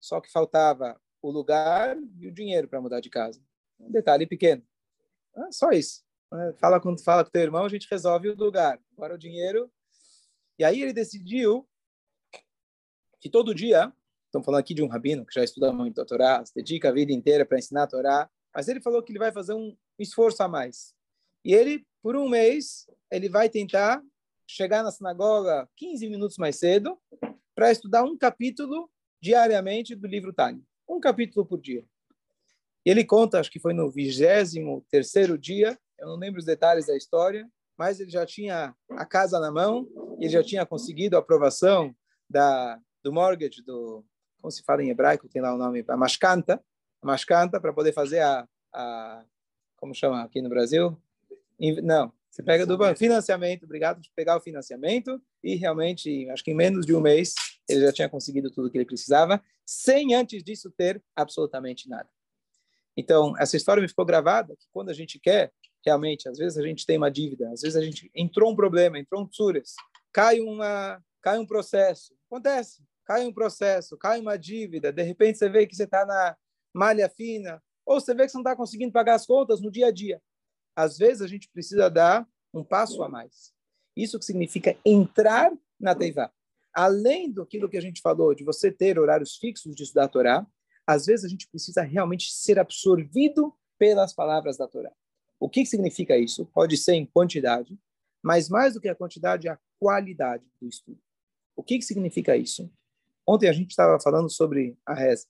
só 0.00 0.20
que 0.20 0.32
faltava 0.32 1.00
o 1.22 1.30
lugar 1.30 1.96
e 2.18 2.26
o 2.26 2.32
dinheiro 2.32 2.68
para 2.68 2.80
mudar 2.80 3.00
de 3.00 3.10
casa. 3.10 3.40
Um 3.78 3.90
detalhe 3.90 4.26
pequeno. 4.26 4.62
Ah, 5.34 5.52
só 5.52 5.70
isso. 5.70 6.02
Fala 6.58 6.80
quando 6.80 7.02
fala 7.02 7.24
com 7.24 7.30
teu 7.30 7.42
irmão, 7.42 7.64
a 7.64 7.68
gente 7.68 7.88
resolve 7.90 8.28
o 8.28 8.36
lugar. 8.36 8.80
Agora 8.92 9.14
o 9.14 9.18
dinheiro. 9.18 9.70
E 10.58 10.64
aí 10.64 10.82
ele 10.82 10.92
decidiu 10.92 11.68
que 13.20 13.28
todo 13.28 13.54
dia, 13.54 13.92
estamos 14.26 14.44
falando 14.44 14.60
aqui 14.60 14.74
de 14.74 14.82
um 14.82 14.88
rabino 14.88 15.24
que 15.24 15.34
já 15.34 15.42
estuda 15.42 15.72
muito 15.72 16.00
a 16.00 16.04
Torá, 16.04 16.44
se 16.44 16.54
dedica 16.54 16.88
a 16.88 16.92
vida 16.92 17.12
inteira 17.12 17.44
para 17.44 17.58
ensinar 17.58 17.84
a 17.84 17.86
Torá, 17.86 18.30
mas 18.54 18.68
ele 18.68 18.80
falou 18.80 19.02
que 19.02 19.12
ele 19.12 19.18
vai 19.18 19.32
fazer 19.32 19.54
um 19.54 19.76
esforço 19.98 20.42
a 20.42 20.48
mais. 20.48 20.94
E 21.44 21.52
ele, 21.52 21.86
por 22.02 22.16
um 22.16 22.28
mês, 22.28 22.86
ele 23.10 23.28
vai 23.28 23.48
tentar 23.48 24.02
chegar 24.46 24.82
na 24.82 24.90
sinagoga 24.90 25.68
15 25.76 26.08
minutos 26.08 26.36
mais 26.36 26.56
cedo 26.56 26.98
para 27.54 27.72
estudar 27.72 28.04
um 28.04 28.16
capítulo 28.16 28.90
diariamente 29.20 29.94
do 29.94 30.06
livro 30.06 30.32
Tânia. 30.32 30.62
Um 30.88 31.00
capítulo 31.00 31.46
por 31.46 31.60
dia. 31.60 31.84
E 32.84 32.90
ele 32.90 33.04
conta, 33.04 33.40
acho 33.40 33.50
que 33.50 33.58
foi 33.58 33.72
no 33.72 33.90
23 33.90 35.40
dia, 35.40 35.78
eu 35.98 36.08
não 36.08 36.16
lembro 36.16 36.38
os 36.38 36.44
detalhes 36.44 36.86
da 36.86 36.96
história, 36.96 37.48
mas 37.76 38.00
ele 38.00 38.10
já 38.10 38.24
tinha 38.24 38.74
a 38.90 39.04
casa 39.04 39.38
na 39.40 39.50
mão, 39.50 39.88
ele 40.18 40.28
já 40.28 40.42
tinha 40.42 40.64
conseguido 40.64 41.16
a 41.16 41.20
aprovação 41.20 41.94
da, 42.28 42.78
do 43.02 43.12
mortgage, 43.12 43.62
do, 43.62 44.04
como 44.40 44.50
se 44.50 44.62
fala 44.62 44.82
em 44.82 44.90
hebraico, 44.90 45.28
tem 45.28 45.42
lá 45.42 45.54
o 45.54 45.58
nome, 45.58 45.84
a 45.88 45.96
mascanta, 45.96 46.62
a 47.02 47.06
mascanta 47.06 47.60
para 47.60 47.72
poder 47.72 47.92
fazer 47.92 48.20
a, 48.20 48.48
a, 48.72 49.24
como 49.76 49.94
chama 49.94 50.22
aqui 50.22 50.40
no 50.40 50.48
Brasil? 50.48 50.96
Não, 51.82 52.12
você 52.30 52.42
pega 52.42 52.66
do 52.66 52.76
banco, 52.76 52.98
financiamento, 52.98 53.64
obrigado 53.64 54.02
por 54.02 54.10
pegar 54.14 54.36
o 54.36 54.40
financiamento 54.40 55.20
e 55.42 55.54
realmente, 55.54 56.28
acho 56.30 56.42
que 56.42 56.50
em 56.50 56.54
menos 56.54 56.84
de 56.84 56.94
um 56.94 57.00
mês, 57.00 57.34
ele 57.68 57.80
já 57.80 57.92
tinha 57.92 58.08
conseguido 58.08 58.50
tudo 58.50 58.70
que 58.70 58.76
ele 58.76 58.84
precisava, 58.84 59.42
sem 59.64 60.14
antes 60.14 60.42
disso 60.42 60.70
ter 60.70 61.02
absolutamente 61.14 61.88
nada. 61.88 62.08
Então, 62.96 63.36
essa 63.38 63.56
história 63.56 63.80
me 63.80 63.88
ficou 63.88 64.04
gravada, 64.04 64.54
que 64.56 64.66
quando 64.72 64.90
a 64.90 64.94
gente 64.94 65.18
quer, 65.18 65.52
realmente, 65.84 66.28
às 66.28 66.38
vezes 66.38 66.58
a 66.58 66.62
gente 66.62 66.86
tem 66.86 66.96
uma 66.96 67.10
dívida, 67.10 67.50
às 67.50 67.60
vezes 67.60 67.76
a 67.76 67.82
gente 67.82 68.10
entrou 68.14 68.52
um 68.52 68.56
problema, 68.56 68.98
entrou 68.98 69.22
um 69.22 69.26
tsures, 69.26 69.74
cai, 70.12 70.40
uma, 70.40 71.02
cai 71.22 71.38
um 71.38 71.46
processo, 71.46 72.14
acontece, 72.26 72.82
cai 73.04 73.26
um 73.26 73.32
processo, 73.32 73.96
cai 73.98 74.20
uma 74.20 74.36
dívida, 74.36 74.92
de 74.92 75.02
repente 75.02 75.38
você 75.38 75.48
vê 75.48 75.66
que 75.66 75.76
você 75.76 75.84
está 75.84 76.06
na 76.06 76.36
malha 76.72 77.08
fina, 77.08 77.62
ou 77.84 78.00
você 78.00 78.14
vê 78.14 78.24
que 78.24 78.30
você 78.30 78.38
não 78.38 78.42
está 78.42 78.56
conseguindo 78.56 78.92
pagar 78.92 79.14
as 79.14 79.26
contas 79.26 79.60
no 79.60 79.70
dia 79.70 79.88
a 79.88 79.92
dia. 79.92 80.20
Às 80.74 80.96
vezes 80.96 81.20
a 81.22 81.26
gente 81.26 81.48
precisa 81.50 81.90
dar 81.90 82.26
um 82.52 82.64
passo 82.64 83.02
a 83.02 83.08
mais. 83.08 83.52
Isso 83.96 84.18
que 84.18 84.24
significa 84.24 84.76
entrar 84.84 85.52
na 85.78 85.94
Teivá. 85.94 86.32
Além 86.72 87.30
do 87.30 87.46
que 87.46 87.76
a 87.76 87.80
gente 87.80 88.00
falou, 88.00 88.34
de 88.34 88.42
você 88.42 88.72
ter 88.72 88.98
horários 88.98 89.36
fixos 89.36 89.76
de 89.76 89.84
estudar 89.84 90.04
a 90.04 90.08
Torá, 90.08 90.46
às 90.86 91.06
vezes 91.06 91.24
a 91.24 91.28
gente 91.28 91.48
precisa 91.48 91.82
realmente 91.82 92.32
ser 92.32 92.58
absorvido 92.58 93.54
pelas 93.78 94.12
palavras 94.12 94.56
da 94.56 94.66
Torá. 94.66 94.92
O 95.44 95.48
que 95.50 95.66
significa 95.66 96.16
isso? 96.16 96.46
Pode 96.54 96.74
ser 96.78 96.94
em 96.94 97.04
quantidade, 97.04 97.78
mas 98.22 98.48
mais 98.48 98.72
do 98.72 98.80
que 98.80 98.88
a 98.88 98.94
quantidade, 98.94 99.46
a 99.46 99.58
qualidade 99.78 100.42
do 100.58 100.66
estudo. 100.66 100.98
O 101.54 101.62
que 101.62 101.82
significa 101.82 102.34
isso? 102.34 102.72
Ontem 103.28 103.50
a 103.50 103.52
gente 103.52 103.68
estava 103.68 104.00
falando 104.00 104.30
sobre 104.30 104.74
a 104.86 104.94
reza. 104.94 105.26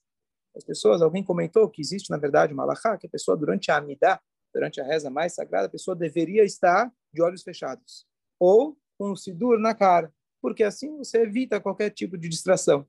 As 0.55 0.63
pessoas, 0.63 1.01
alguém 1.01 1.21
comentou 1.21 1.69
que 1.69 1.81
existe, 1.81 2.09
na 2.09 2.17
verdade, 2.17 2.53
uma 2.53 2.63
alahá, 2.63 2.97
que 2.97 3.07
a 3.07 3.09
pessoa, 3.09 3.35
durante 3.35 3.69
a 3.69 3.75
amidá, 3.75 4.21
durante 4.53 4.79
a 4.79 4.85
reza 4.85 5.09
mais 5.09 5.35
sagrada, 5.35 5.67
a 5.67 5.69
pessoa 5.69 5.93
deveria 5.93 6.45
estar 6.45 6.89
de 7.13 7.21
olhos 7.21 7.43
fechados. 7.43 8.07
Ou 8.39 8.77
com 8.97 9.11
o 9.11 9.17
sidur 9.17 9.59
na 9.59 9.75
cara, 9.75 10.13
porque 10.41 10.63
assim 10.63 10.97
você 10.97 11.23
evita 11.23 11.59
qualquer 11.59 11.89
tipo 11.89 12.17
de 12.17 12.29
distração. 12.29 12.87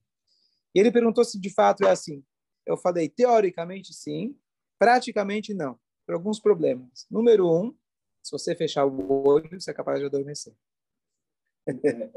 E 0.73 0.79
ele 0.79 0.93
perguntou 0.93 1.25
se 1.25 1.41
de 1.41 1.53
fato 1.53 1.85
é 1.85 1.91
assim. 1.91 2.25
Eu 2.65 2.77
falei, 2.77 3.09
teoricamente 3.09 3.93
sim, 3.93 4.39
praticamente 4.79 5.53
não, 5.53 5.77
por 6.07 6.15
alguns 6.15 6.39
problemas. 6.39 7.07
Número 7.11 7.51
um, 7.53 7.75
se 8.23 8.31
você 8.31 8.55
fechar 8.55 8.87
o 8.87 9.27
olho, 9.27 9.61
você 9.61 9.71
é 9.71 9.75
capaz 9.75 9.99
de 9.99 10.07
adormecer. 10.07 10.55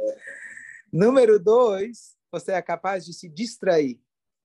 Número 0.94 1.40
dois, 1.40 2.16
você 2.32 2.52
é 2.52 2.62
capaz 2.62 3.06
de 3.06 3.14
se 3.14 3.28
distrair. 3.28 4.00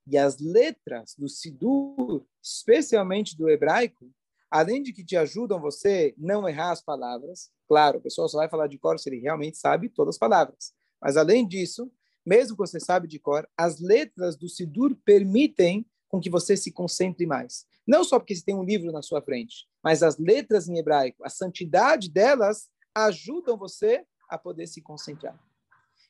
E 0.07 0.19
as 0.19 0.39
letras 0.39 1.15
do 1.17 1.29
Sidur, 1.29 2.27
especialmente 2.43 3.37
do 3.37 3.49
hebraico, 3.49 4.11
além 4.51 4.83
de 4.83 4.93
que 4.93 5.05
te 5.05 5.17
ajudam 5.17 5.61
você 5.61 6.15
não 6.19 6.49
errar 6.49 6.73
as 6.73 6.83
palavras, 6.83 7.51
claro, 7.67 7.99
o 7.99 8.03
pessoal 8.03 8.29
só 8.29 8.39
vai 8.39 8.49
falar 8.49 8.67
de 8.67 8.79
cor 8.79 8.99
se 8.99 9.09
ele 9.09 9.21
realmente 9.21 9.57
sabe 9.57 9.89
todas 9.89 10.17
as 10.17 10.19
palavras. 10.19 10.75
Mas 11.01 11.17
além 11.17 11.47
disso, 11.47 11.91
mesmo 12.25 12.57
que 12.57 12.61
você 12.61 12.79
sabe 12.79 13.09
de 13.09 13.19
cor, 13.19 13.49
as 13.57 13.81
letras 13.81 14.37
do 14.37 14.49
Sidur 14.49 14.97
permitem 15.05 15.87
com 16.09 16.21
que 16.21 16.31
você 16.31 16.57
se 16.57 16.71
concentre 16.71 17.27
mais. 17.27 17.67
Não 17.87 18.03
só 18.03 18.19
porque 18.19 18.35
você 18.35 18.45
tem 18.45 18.55
um 18.55 18.65
livro 18.65 18.91
na 18.93 19.03
sua 19.03 19.21
frente, 19.21 19.67
mas 19.83 20.03
as 20.03 20.19
letras 20.19 20.69
em 20.69 20.79
hebraico, 20.79 21.25
a 21.25 21.29
santidade 21.29 22.11
delas 22.11 22.69
ajudam 22.95 23.57
você 23.57 24.05
a 24.29 24.39
poder 24.39 24.67
se 24.67 24.81
concentrar. 24.81 25.39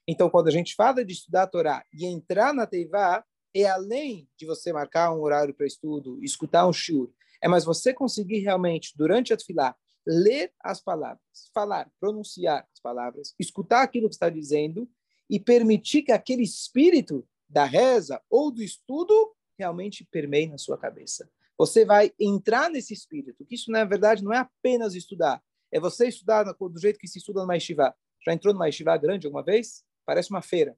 Então, 0.07 0.29
quando 0.29 0.49
a 0.49 0.53
gente 0.53 0.75
fala 0.75 1.05
de 1.05 1.13
estudar 1.13 1.45
a 1.45 1.47
Torá 1.47 1.85
e 1.93 2.05
entrar 2.05 2.53
na 2.53 2.67
Teivá, 2.67 3.25
é 3.55 3.67
além 3.67 4.29
de 4.37 4.47
você 4.47 4.73
marcar 4.73 5.13
um 5.13 5.23
horário 5.23 5.55
para 5.55 5.67
estudo, 5.67 6.23
escutar 6.23 6.67
um 6.67 6.73
shur, 6.73 7.11
é 7.41 7.49
mais 7.49 7.65
você 7.65 7.93
conseguir 7.93 8.41
realmente, 8.41 8.93
durante 8.97 9.33
a 9.33 9.37
Tfilá, 9.37 9.75
ler 10.07 10.53
as 10.61 10.81
palavras, 10.81 11.21
falar, 11.53 11.91
pronunciar 11.99 12.67
as 12.73 12.81
palavras, 12.81 13.35
escutar 13.39 13.83
aquilo 13.83 14.09
que 14.09 14.15
está 14.15 14.29
dizendo 14.29 14.89
e 15.31 15.41
permitir 15.41 16.03
que 16.03 16.13
aquele 16.13 16.43
espírito 16.43 17.27
da 17.49 17.65
reza 17.65 18.21
ou 18.29 18.51
do 18.51 18.63
estudo 18.63 19.35
realmente 19.59 20.05
permeie 20.05 20.49
na 20.49 20.59
sua 20.59 20.77
cabeça. 20.77 21.31
Você 21.57 21.85
vai 21.85 22.13
entrar 22.19 22.69
nesse 22.69 22.93
espírito, 22.93 23.45
que 23.45 23.55
isso, 23.55 23.71
na 23.71 23.85
verdade, 23.85 24.25
não 24.25 24.33
é 24.33 24.39
apenas 24.39 24.95
estudar, 24.95 25.43
é 25.73 25.79
você 25.79 26.09
estudar 26.09 26.45
do 26.45 26.81
jeito 26.81 26.99
que 26.99 27.09
se 27.09 27.19
estuda 27.19 27.45
no 27.45 27.53
Yeshiva. 27.53 27.95
Já 28.25 28.33
entrou 28.33 28.55
numa 28.55 28.67
Yeshiva 28.67 28.97
grande 28.97 29.27
alguma 29.27 29.43
vez? 29.43 29.85
Parece 30.07 30.31
uma 30.31 30.43
feira. 30.43 30.77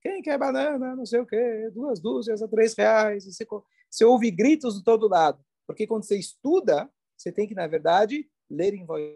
Quem 0.00 0.22
quer 0.22 0.38
banana, 0.38 0.94
não 0.94 1.04
sei 1.04 1.20
o 1.20 1.26
quê, 1.26 1.70
duas 1.72 2.00
dúzias 2.00 2.42
a 2.42 2.48
três 2.48 2.74
reais. 2.74 3.24
Você, 3.24 3.46
você 3.90 4.04
ouve 4.04 4.30
gritos 4.30 4.78
de 4.78 4.84
todo 4.84 5.08
lado. 5.08 5.44
Porque 5.66 5.86
quando 5.86 6.04
você 6.04 6.16
estuda, 6.18 6.90
você 7.16 7.32
tem 7.32 7.46
que, 7.46 7.54
na 7.54 7.66
verdade, 7.66 8.28
ler 8.48 8.74
em 8.74 8.84
voz 8.84 9.14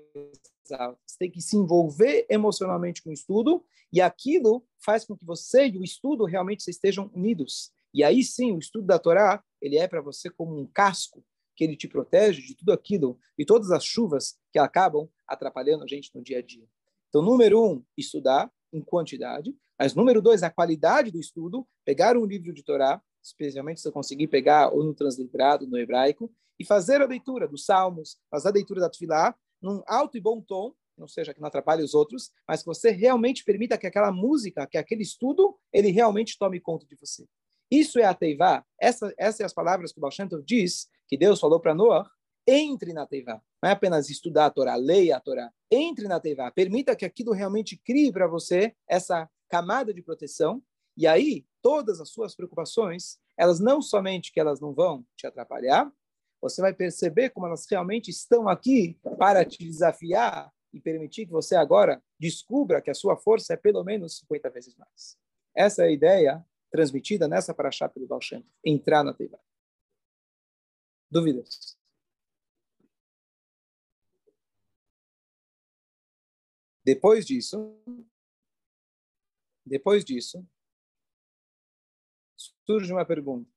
alta. 0.72 0.98
Você 1.06 1.16
tem 1.18 1.30
que 1.30 1.40
se 1.40 1.56
envolver 1.56 2.26
emocionalmente 2.28 3.02
com 3.02 3.10
o 3.10 3.12
estudo 3.12 3.64
e 3.92 4.00
aquilo 4.00 4.64
faz 4.78 5.04
com 5.04 5.16
que 5.16 5.24
você 5.24 5.66
e 5.66 5.78
o 5.78 5.84
estudo 5.84 6.24
realmente 6.24 6.68
estejam 6.68 7.10
unidos. 7.14 7.72
E 7.94 8.02
aí 8.02 8.22
sim, 8.22 8.52
o 8.52 8.58
estudo 8.58 8.86
da 8.86 8.98
Torá, 8.98 9.42
ele 9.60 9.76
é 9.76 9.86
para 9.86 10.00
você 10.00 10.30
como 10.30 10.58
um 10.58 10.66
casco 10.66 11.24
que 11.54 11.64
ele 11.64 11.76
te 11.76 11.86
protege 11.86 12.42
de 12.42 12.56
tudo 12.56 12.72
aquilo 12.72 13.18
e 13.38 13.44
todas 13.44 13.70
as 13.70 13.84
chuvas 13.84 14.38
que 14.50 14.58
acabam 14.58 15.08
atrapalhando 15.26 15.84
a 15.84 15.86
gente 15.86 16.10
no 16.14 16.22
dia 16.22 16.38
a 16.38 16.42
dia. 16.42 16.66
Então, 17.08 17.22
número 17.22 17.62
um, 17.62 17.84
estudar 17.96 18.50
em 18.72 18.80
quantidade. 18.80 19.54
Mas 19.78 19.94
número 19.94 20.22
dois, 20.22 20.42
a 20.42 20.50
qualidade 20.50 21.10
do 21.10 21.20
estudo. 21.20 21.66
Pegar 21.84 22.16
um 22.16 22.24
livro 22.24 22.52
de 22.52 22.62
Torá, 22.62 23.02
especialmente 23.22 23.80
se 23.80 23.88
eu 23.88 23.92
conseguir 23.92 24.28
pegar 24.28 24.68
ou 24.68 24.82
no 24.82 24.94
transliterado, 24.94 25.66
no 25.66 25.78
hebraico, 25.78 26.32
e 26.58 26.64
fazer 26.64 27.02
a 27.02 27.06
leitura 27.06 27.46
dos 27.46 27.64
Salmos, 27.64 28.16
fazer 28.30 28.48
a 28.48 28.52
leitura 28.52 28.80
da 28.80 28.88
Tfilá, 28.88 29.34
num 29.60 29.82
alto 29.86 30.16
e 30.16 30.20
bom 30.20 30.40
tom, 30.40 30.74
não 30.96 31.08
seja 31.08 31.34
que 31.34 31.40
não 31.40 31.48
atrapalhe 31.48 31.82
os 31.82 31.94
outros, 31.94 32.30
mas 32.46 32.60
que 32.60 32.66
você 32.66 32.90
realmente 32.90 33.44
permita 33.44 33.78
que 33.78 33.86
aquela 33.86 34.12
música, 34.12 34.66
que 34.66 34.78
aquele 34.78 35.02
estudo, 35.02 35.58
ele 35.72 35.90
realmente 35.90 36.38
tome 36.38 36.60
conta 36.60 36.86
de 36.86 36.96
você. 36.96 37.26
Isso 37.72 37.98
é 37.98 38.04
a 38.04 38.12
Teivá. 38.12 38.62
Essa, 38.78 39.14
essas 39.16 39.36
são 39.36 39.46
as 39.46 39.54
palavras 39.54 39.94
que 39.94 39.98
o 39.98 40.02
Baal 40.02 40.12
diz, 40.44 40.90
que 41.08 41.16
Deus 41.16 41.40
falou 41.40 41.58
para 41.58 41.74
Noah, 41.74 42.06
entre 42.46 42.92
na 42.92 43.06
Teivá. 43.06 43.40
Não 43.62 43.70
é 43.70 43.72
apenas 43.72 44.10
estudar 44.10 44.44
a 44.44 44.50
Torá, 44.50 44.74
leia 44.76 45.16
a 45.16 45.20
Torá. 45.20 45.50
Entre 45.70 46.06
na 46.06 46.20
Teivá. 46.20 46.50
Permita 46.50 46.94
que 46.94 47.06
aquilo 47.06 47.32
realmente 47.32 47.78
crie 47.78 48.12
para 48.12 48.26
você 48.26 48.76
essa 48.86 49.26
camada 49.48 49.94
de 49.94 50.02
proteção. 50.02 50.62
E 50.98 51.06
aí, 51.06 51.46
todas 51.62 51.98
as 51.98 52.10
suas 52.10 52.34
preocupações, 52.36 53.18
elas 53.38 53.58
não 53.58 53.80
somente 53.80 54.32
que 54.32 54.40
elas 54.40 54.60
não 54.60 54.74
vão 54.74 55.02
te 55.16 55.26
atrapalhar, 55.26 55.90
você 56.42 56.60
vai 56.60 56.74
perceber 56.74 57.30
como 57.30 57.46
elas 57.46 57.64
realmente 57.70 58.10
estão 58.10 58.50
aqui 58.50 58.98
para 59.16 59.46
te 59.46 59.64
desafiar 59.64 60.52
e 60.74 60.78
permitir 60.78 61.24
que 61.24 61.32
você 61.32 61.56
agora 61.56 62.02
descubra 62.20 62.82
que 62.82 62.90
a 62.90 62.94
sua 62.94 63.16
força 63.16 63.54
é 63.54 63.56
pelo 63.56 63.82
menos 63.82 64.18
50 64.18 64.50
vezes 64.50 64.76
mais. 64.76 65.16
Essa 65.56 65.84
é 65.84 65.86
a 65.86 65.90
ideia 65.90 66.44
transmitida 66.72 67.28
nessa 67.28 67.54
paraxá 67.54 67.88
pelo 67.88 68.06
Baal 68.06 68.20
Shem, 68.20 68.44
entrar 68.64 69.04
na 69.04 69.12
Teivá. 69.12 69.38
Dúvidas? 71.10 71.78
Depois 76.82 77.26
disso, 77.26 77.78
depois 79.64 80.04
disso, 80.04 80.44
surge 82.66 82.92
uma 82.92 83.04
pergunta. 83.04 83.48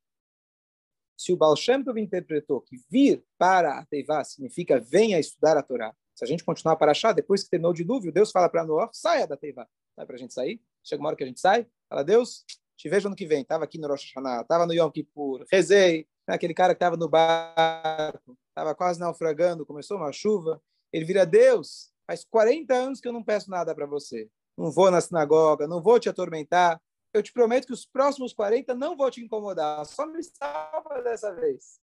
Se 1.16 1.32
o 1.32 1.36
Baal 1.36 1.56
Shem 1.56 1.82
Tov 1.82 1.98
interpretou 1.98 2.60
que 2.60 2.76
vir 2.90 3.26
para 3.38 3.78
a 3.78 3.86
Teivá 3.86 4.22
significa 4.22 4.78
venha 4.78 5.18
estudar 5.18 5.56
a 5.56 5.62
Torá, 5.62 5.96
se 6.14 6.24
a 6.24 6.26
gente 6.26 6.44
continuar 6.44 6.76
para 6.76 6.92
achar, 6.92 7.12
depois 7.12 7.42
que 7.42 7.50
terminou 7.50 7.72
o 7.72 7.74
dilúvio, 7.74 8.12
Deus 8.12 8.30
fala 8.30 8.48
para 8.48 8.64
Noé, 8.64 8.88
saia 8.92 9.26
da 9.26 9.36
Teivá. 9.36 9.68
Não 9.96 10.04
é 10.04 10.06
para 10.06 10.16
a 10.16 10.18
gente 10.18 10.34
sair? 10.34 10.62
Chega 10.84 11.02
uma 11.02 11.08
hora 11.08 11.16
que 11.16 11.24
a 11.24 11.26
gente 11.26 11.40
sai, 11.40 11.66
fala, 11.88 12.04
Deus, 12.04 12.44
te 12.76 12.88
vejo 12.88 13.08
ano 13.08 13.16
que 13.16 13.26
vem. 13.26 13.42
Estava 13.42 13.64
aqui 13.64 13.78
no 13.78 13.88
Rosh 13.88 14.12
Hashanah, 14.14 14.42
estava 14.42 14.66
no 14.66 14.74
Yom 14.74 14.90
Kippur, 14.90 15.44
rezei, 15.50 16.06
né? 16.28 16.34
aquele 16.34 16.54
cara 16.54 16.74
que 16.74 16.76
estava 16.76 16.96
no 16.96 17.08
barco, 17.08 18.38
estava 18.48 18.74
quase 18.74 19.00
naufragando, 19.00 19.66
começou 19.66 19.96
uma 19.96 20.12
chuva, 20.12 20.60
ele 20.92 21.04
vira, 21.04 21.26
Deus, 21.26 21.90
faz 22.06 22.24
40 22.24 22.74
anos 22.74 23.00
que 23.00 23.08
eu 23.08 23.12
não 23.12 23.22
peço 23.22 23.50
nada 23.50 23.74
para 23.74 23.86
você. 23.86 24.30
Não 24.56 24.70
vou 24.70 24.90
na 24.90 25.00
sinagoga, 25.00 25.66
não 25.66 25.82
vou 25.82 26.00
te 26.00 26.08
atormentar. 26.08 26.80
Eu 27.12 27.22
te 27.22 27.32
prometo 27.32 27.66
que 27.66 27.72
os 27.72 27.86
próximos 27.86 28.32
40 28.32 28.74
não 28.74 28.96
vou 28.96 29.10
te 29.10 29.22
incomodar. 29.22 29.84
Só 29.84 30.06
me 30.06 30.22
salva 30.22 31.02
dessa 31.02 31.34
vez. 31.34 31.78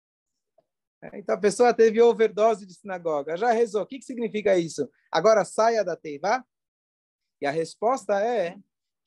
É, 1.01 1.17
então 1.17 1.35
a 1.35 1.37
pessoa 1.37 1.73
teve 1.73 2.01
overdose 2.01 2.65
de 2.65 2.73
sinagoga, 2.73 3.35
já 3.35 3.51
rezou. 3.51 3.81
O 3.81 3.85
que, 3.85 3.99
que 3.99 4.05
significa 4.05 4.57
isso? 4.57 4.89
Agora 5.11 5.43
saia 5.43 5.83
da 5.83 5.95
Teivá? 5.95 6.43
E 7.41 7.45
a 7.45 7.51
resposta 7.51 8.23
é 8.23 8.55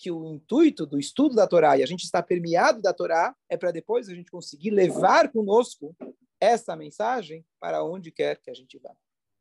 que 0.05 0.11
o 0.11 0.35
intuito 0.35 0.85
do 0.85 0.99
estudo 0.99 1.35
da 1.35 1.47
Torá 1.47 1.79
e 1.79 1.83
a 1.83 1.87
gente 1.87 2.05
está 2.05 2.23
permeado 2.23 2.83
da 2.83 2.93
Torá 2.93 3.35
é 3.49 3.57
para 3.57 3.71
depois 3.71 4.07
a 4.07 4.15
gente 4.15 4.31
conseguir 4.31 4.69
levar 4.69 5.33
conosco 5.33 5.97
essa 6.39 6.77
mensagem 6.77 7.43
para 7.59 7.83
onde 7.83 8.11
quer 8.11 8.39
que 8.39 8.51
a 8.51 8.55
gente 8.55 8.79
vá. 8.79 8.95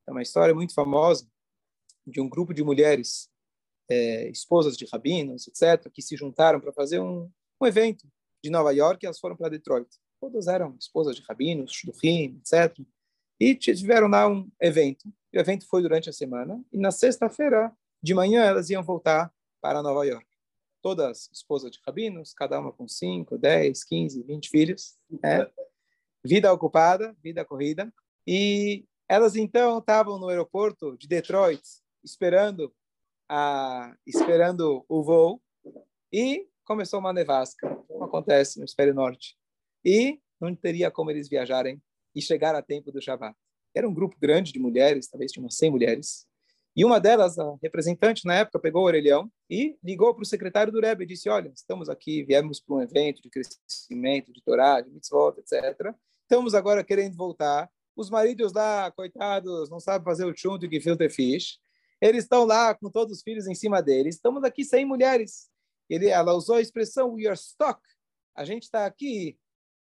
É 0.08 0.12
uma 0.12 0.22
história 0.22 0.56
muito 0.56 0.74
famosa 0.74 1.28
de 2.08 2.22
um 2.22 2.30
grupo 2.30 2.54
de 2.54 2.64
mulheres, 2.64 3.30
é, 3.92 4.30
esposas 4.30 4.78
de 4.78 4.86
rabinos, 4.86 5.50
etc., 5.50 5.92
que 5.92 6.02
se 6.02 6.16
juntaram 6.16 6.62
para 6.62 6.72
fazer 6.72 7.02
um, 7.02 7.30
um 7.60 7.68
evento 7.68 8.08
de 8.42 8.50
Nova 8.50 8.72
York 8.72 9.04
e 9.04 9.06
elas 9.06 9.20
foram 9.20 9.36
para 9.36 9.50
Detroit. 9.50 9.90
Todas 10.22 10.48
eram 10.48 10.78
esposas 10.80 11.18
de 11.18 11.24
rabinos, 11.24 11.74
shluchim, 11.74 12.40
etc. 12.40 12.80
E 13.38 13.54
tiveram 13.54 14.08
lá 14.08 14.30
um 14.30 14.50
evento. 14.62 15.10
O 15.34 15.38
evento 15.38 15.68
foi 15.68 15.82
durante 15.82 16.10
a 16.10 16.14
semana 16.14 16.64
e 16.72 16.78
na 16.78 16.92
sexta-feira 16.92 17.70
de 18.02 18.14
manhã 18.14 18.46
elas 18.46 18.70
iam 18.70 18.82
voltar 18.82 19.30
para 19.60 19.84
Nova 19.84 20.06
York. 20.06 20.33
Todas 20.84 21.30
esposas 21.32 21.72
de 21.72 21.80
rabinos, 21.84 22.34
cada 22.34 22.60
uma 22.60 22.72
com 22.72 22.88
5, 22.88 23.38
10, 23.38 23.84
15, 23.86 24.22
20 24.22 24.50
filhos. 24.50 24.98
Né? 25.10 25.50
Vida 26.24 26.54
ocupada, 26.54 27.16
vida 27.24 27.44
corrida. 27.44 27.92
E 28.28 28.86
elas 29.08 29.36
então 29.36 29.80
estavam 29.80 30.20
no 30.20 30.28
aeroporto 30.28 30.98
de 30.98 31.08
Detroit 31.08 31.64
esperando 32.04 32.74
a 33.30 33.96
esperando 34.06 34.86
o 34.90 35.02
voo 35.02 35.42
e 36.12 36.48
começou 36.66 37.00
uma 37.00 37.14
nevasca, 37.14 37.76
como 37.88 38.04
acontece 38.04 38.58
no 38.58 38.64
hemisfério 38.64 38.94
norte. 38.94 39.38
E 39.84 40.20
não 40.40 40.54
teria 40.54 40.92
como 40.92 41.12
eles 41.12 41.30
viajarem 41.30 41.82
e 42.14 42.22
chegar 42.22 42.56
a 42.56 42.62
tempo 42.62 42.92
do 42.92 43.02
Shabat. 43.02 43.36
Era 43.74 43.88
um 43.88 43.94
grupo 43.94 44.18
grande 44.20 44.52
de 44.52 44.60
mulheres, 44.60 45.08
talvez 45.08 45.32
tinha 45.32 45.42
umas 45.42 45.56
100 45.56 45.72
mulheres, 45.72 46.28
e 46.76 46.84
uma 46.84 47.00
delas, 47.00 47.38
a 47.38 47.56
representante 47.62 48.26
na 48.26 48.36
época, 48.36 48.60
pegou 48.60 48.82
o 48.82 48.86
orelhão 48.86 49.32
e 49.48 49.78
ligou 49.84 50.14
para 50.14 50.24
o 50.24 50.26
secretário 50.26 50.74
do 50.74 50.82
Rebbe 50.82 51.04
e 51.04 51.08
disse: 51.08 51.30
Olha, 51.30 51.52
estamos 51.56 51.88
aqui, 51.88 52.24
viemos 52.24 52.60
para 52.60 52.76
um 52.76 52.82
evento 52.82 53.22
de 53.22 53.30
crescimento, 53.30 54.34
de 54.34 54.42
Torá, 54.42 54.82
de 54.82 54.90
mitzvot, 54.90 55.36
etc. 55.38 55.94
Estamos 56.22 56.56
agora 56.56 56.84
querendo 56.84 57.16
voltar. 57.16 57.70
Os 57.96 58.10
maridos 58.10 58.54
lá, 58.54 58.92
coitados, 58.92 59.70
não 59.70 59.80
sabem 59.80 60.04
fazer 60.04 60.26
o 60.26 60.36
chunto 60.36 60.68
que 60.68 60.82
filter 60.82 61.12
fish. 61.12 61.60
Eles 62.02 62.24
estão 62.24 62.44
lá 62.44 62.74
com 62.74 62.90
todos 62.90 63.18
os 63.18 63.24
filhos 63.24 63.48
em 63.48 63.54
cima 63.54 63.82
deles. 63.82 64.16
Estamos 64.16 64.44
aqui 64.44 64.66
sem 64.66 64.84
mulheres. 64.84 65.50
Ele, 65.88 66.08
ela 66.08 66.34
usou 66.34 66.56
a 66.56 66.62
expressão 66.62 67.14
we 67.14 67.28
are 67.28 67.38
stuck. 67.38 67.80
A 68.36 68.44
gente 68.44 68.64
está 68.64 68.88
aqui, 68.88 69.38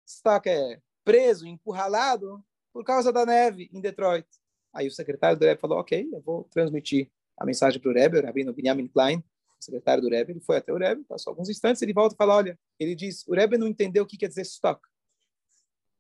stuck 0.09 0.49
é 0.49 0.81
preso, 1.05 1.47
empurralado, 1.47 2.43
por 2.73 2.85
causa 2.85 3.13
da 3.13 3.27
neve 3.27 3.69
em 3.71 3.83
Detroit. 3.83 4.27
Aí 4.73 4.87
o 4.87 4.91
secretário 4.91 5.39
do 5.39 5.45
Rebbe 5.45 5.61
falou, 5.61 5.79
ok, 5.79 6.09
eu 6.13 6.21
vou 6.21 6.45
transmitir 6.45 7.11
a 7.37 7.45
mensagem 7.45 7.81
para 7.81 7.91
o 7.91 7.95
Rebbe, 7.95 8.19
o 8.19 8.25
Rabino 8.25 8.53
Benjamin 8.53 8.87
Klein, 8.87 9.25
secretário 9.59 10.03
do 10.03 10.09
Rebbe, 10.09 10.33
ele 10.33 10.41
foi 10.41 10.57
até 10.57 10.73
o 10.73 10.77
Rebbe, 10.77 11.05
passou 11.05 11.31
alguns 11.31 11.49
instantes, 11.49 11.83
ele 11.83 11.93
volta 11.93 12.15
e 12.15 12.17
fala, 12.17 12.37
olha, 12.37 12.59
ele 12.79 12.95
diz, 12.95 13.27
o 13.27 13.35
Rebbe 13.35 13.59
não 13.59 13.67
entendeu 13.67 14.05
o 14.05 14.07
que 14.07 14.17
quer 14.17 14.29
dizer 14.29 14.43
stock. 14.43 14.81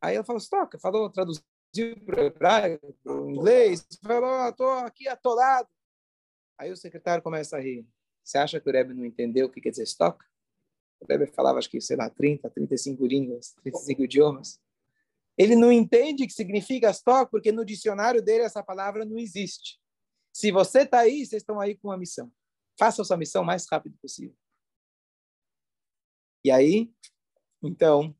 Aí 0.00 0.14
ela 0.14 0.24
falou, 0.24 0.38
stock, 0.38 0.78
falou, 0.78 1.10
traduziu 1.10 1.44
para 2.04 2.78
o 3.04 3.30
inglês, 3.30 3.86
falou, 4.02 4.48
estou 4.48 4.70
aqui 4.70 5.06
atolado. 5.08 5.68
Aí 6.58 6.70
o 6.70 6.76
secretário 6.76 7.22
começa 7.22 7.56
a 7.56 7.60
rir. 7.60 7.86
Você 8.24 8.38
acha 8.38 8.60
que 8.60 8.68
o 8.68 8.72
Rebbe 8.72 8.94
não 8.94 9.04
entendeu 9.04 9.46
o 9.46 9.50
que 9.50 9.60
quer 9.60 9.70
dizer 9.70 9.84
stock? 9.84 10.24
O 11.00 11.06
Rebbe 11.06 11.26
falava, 11.26 11.58
acho 11.58 11.70
que, 11.70 11.80
sei 11.80 11.96
lá, 11.96 12.08
30, 12.08 12.48
35 12.50 13.06
línguas, 13.06 13.52
35 13.62 14.04
idiomas. 14.04 14.60
Ele 15.36 15.56
não 15.56 15.72
entende 15.72 16.24
o 16.24 16.26
que 16.26 16.32
significa 16.32 16.90
stock, 16.90 17.30
porque 17.30 17.50
no 17.50 17.64
dicionário 17.64 18.22
dele 18.22 18.44
essa 18.44 18.62
palavra 18.62 19.04
não 19.04 19.18
existe. 19.18 19.80
Se 20.32 20.50
você 20.52 20.82
está 20.82 21.00
aí, 21.00 21.24
vocês 21.24 21.42
estão 21.42 21.60
aí 21.60 21.76
com 21.76 21.88
uma 21.88 21.96
missão. 21.96 22.30
Faça 22.78 23.02
a 23.02 23.04
sua 23.04 23.16
missão 23.16 23.42
o 23.42 23.46
mais 23.46 23.66
rápido 23.70 23.96
possível. 24.00 24.36
E 26.44 26.50
aí, 26.50 26.90
então, 27.62 28.14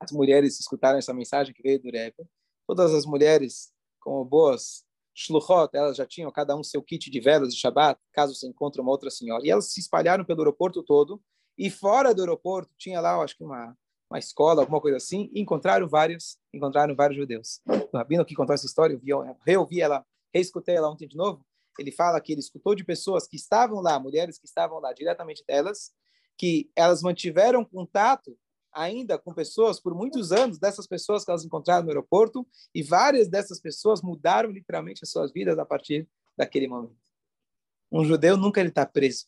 as 0.00 0.10
mulheres 0.10 0.58
escutaram 0.58 0.98
essa 0.98 1.14
mensagem 1.14 1.54
que 1.54 1.62
veio 1.62 1.80
do 1.80 1.90
Rebbe. 1.90 2.26
Todas 2.66 2.92
as 2.92 3.06
mulheres, 3.06 3.72
como 4.00 4.24
boas 4.24 4.84
shluchot, 5.14 5.70
elas 5.74 5.96
já 5.96 6.04
tinham 6.04 6.30
cada 6.30 6.54
um 6.54 6.62
seu 6.62 6.82
kit 6.82 7.10
de 7.10 7.20
velas 7.20 7.54
de 7.54 7.58
Shabbat, 7.58 7.98
caso 8.12 8.34
se 8.34 8.46
encontre 8.46 8.80
uma 8.80 8.90
outra 8.90 9.10
senhora. 9.10 9.46
E 9.46 9.50
elas 9.50 9.72
se 9.72 9.80
espalharam 9.80 10.24
pelo 10.24 10.40
aeroporto 10.40 10.82
todo. 10.82 11.22
E 11.56 11.70
fora 11.70 12.14
do 12.14 12.20
aeroporto 12.20 12.74
tinha 12.76 13.00
lá, 13.00 13.16
acho 13.22 13.36
que 13.36 13.44
uma 13.44 13.76
uma 14.10 14.18
escola, 14.18 14.62
alguma 14.62 14.80
coisa 14.80 14.96
assim, 14.96 15.30
e 15.32 15.40
encontraram 15.40 15.88
vários, 15.88 16.38
encontraram 16.52 16.94
vários 16.94 17.18
judeus. 17.18 17.60
O 17.92 17.96
rabino 17.96 18.24
que 18.24 18.34
contou 18.34 18.54
essa 18.54 18.66
história, 18.66 18.94
eu, 18.94 18.98
vi, 18.98 19.10
eu 19.10 19.36
reouvi 19.44 19.80
ela, 19.80 20.04
reescutei 20.32 20.76
ela 20.76 20.90
ontem 20.90 21.08
de 21.08 21.16
novo, 21.16 21.44
ele 21.78 21.92
fala 21.92 22.20
que 22.20 22.32
ele 22.32 22.40
escutou 22.40 22.74
de 22.74 22.84
pessoas 22.84 23.26
que 23.26 23.36
estavam 23.36 23.80
lá, 23.80 23.98
mulheres 23.98 24.38
que 24.38 24.46
estavam 24.46 24.78
lá 24.80 24.92
diretamente 24.92 25.44
delas, 25.46 25.92
que 26.38 26.70
elas 26.74 27.02
mantiveram 27.02 27.64
contato 27.64 28.36
ainda 28.72 29.18
com 29.18 29.32
pessoas 29.32 29.80
por 29.80 29.94
muitos 29.94 30.32
anos, 30.32 30.58
dessas 30.58 30.86
pessoas 30.86 31.24
que 31.24 31.30
elas 31.30 31.44
encontraram 31.44 31.84
no 31.84 31.90
aeroporto, 31.90 32.46
e 32.74 32.82
várias 32.82 33.28
dessas 33.28 33.58
pessoas 33.58 34.02
mudaram 34.02 34.50
literalmente 34.50 35.00
as 35.02 35.10
suas 35.10 35.32
vidas 35.32 35.58
a 35.58 35.64
partir 35.64 36.06
daquele 36.36 36.68
momento. 36.68 36.96
Um 37.90 38.04
judeu 38.04 38.36
nunca 38.36 38.60
ele 38.60 38.68
está 38.68 38.84
preso. 38.84 39.26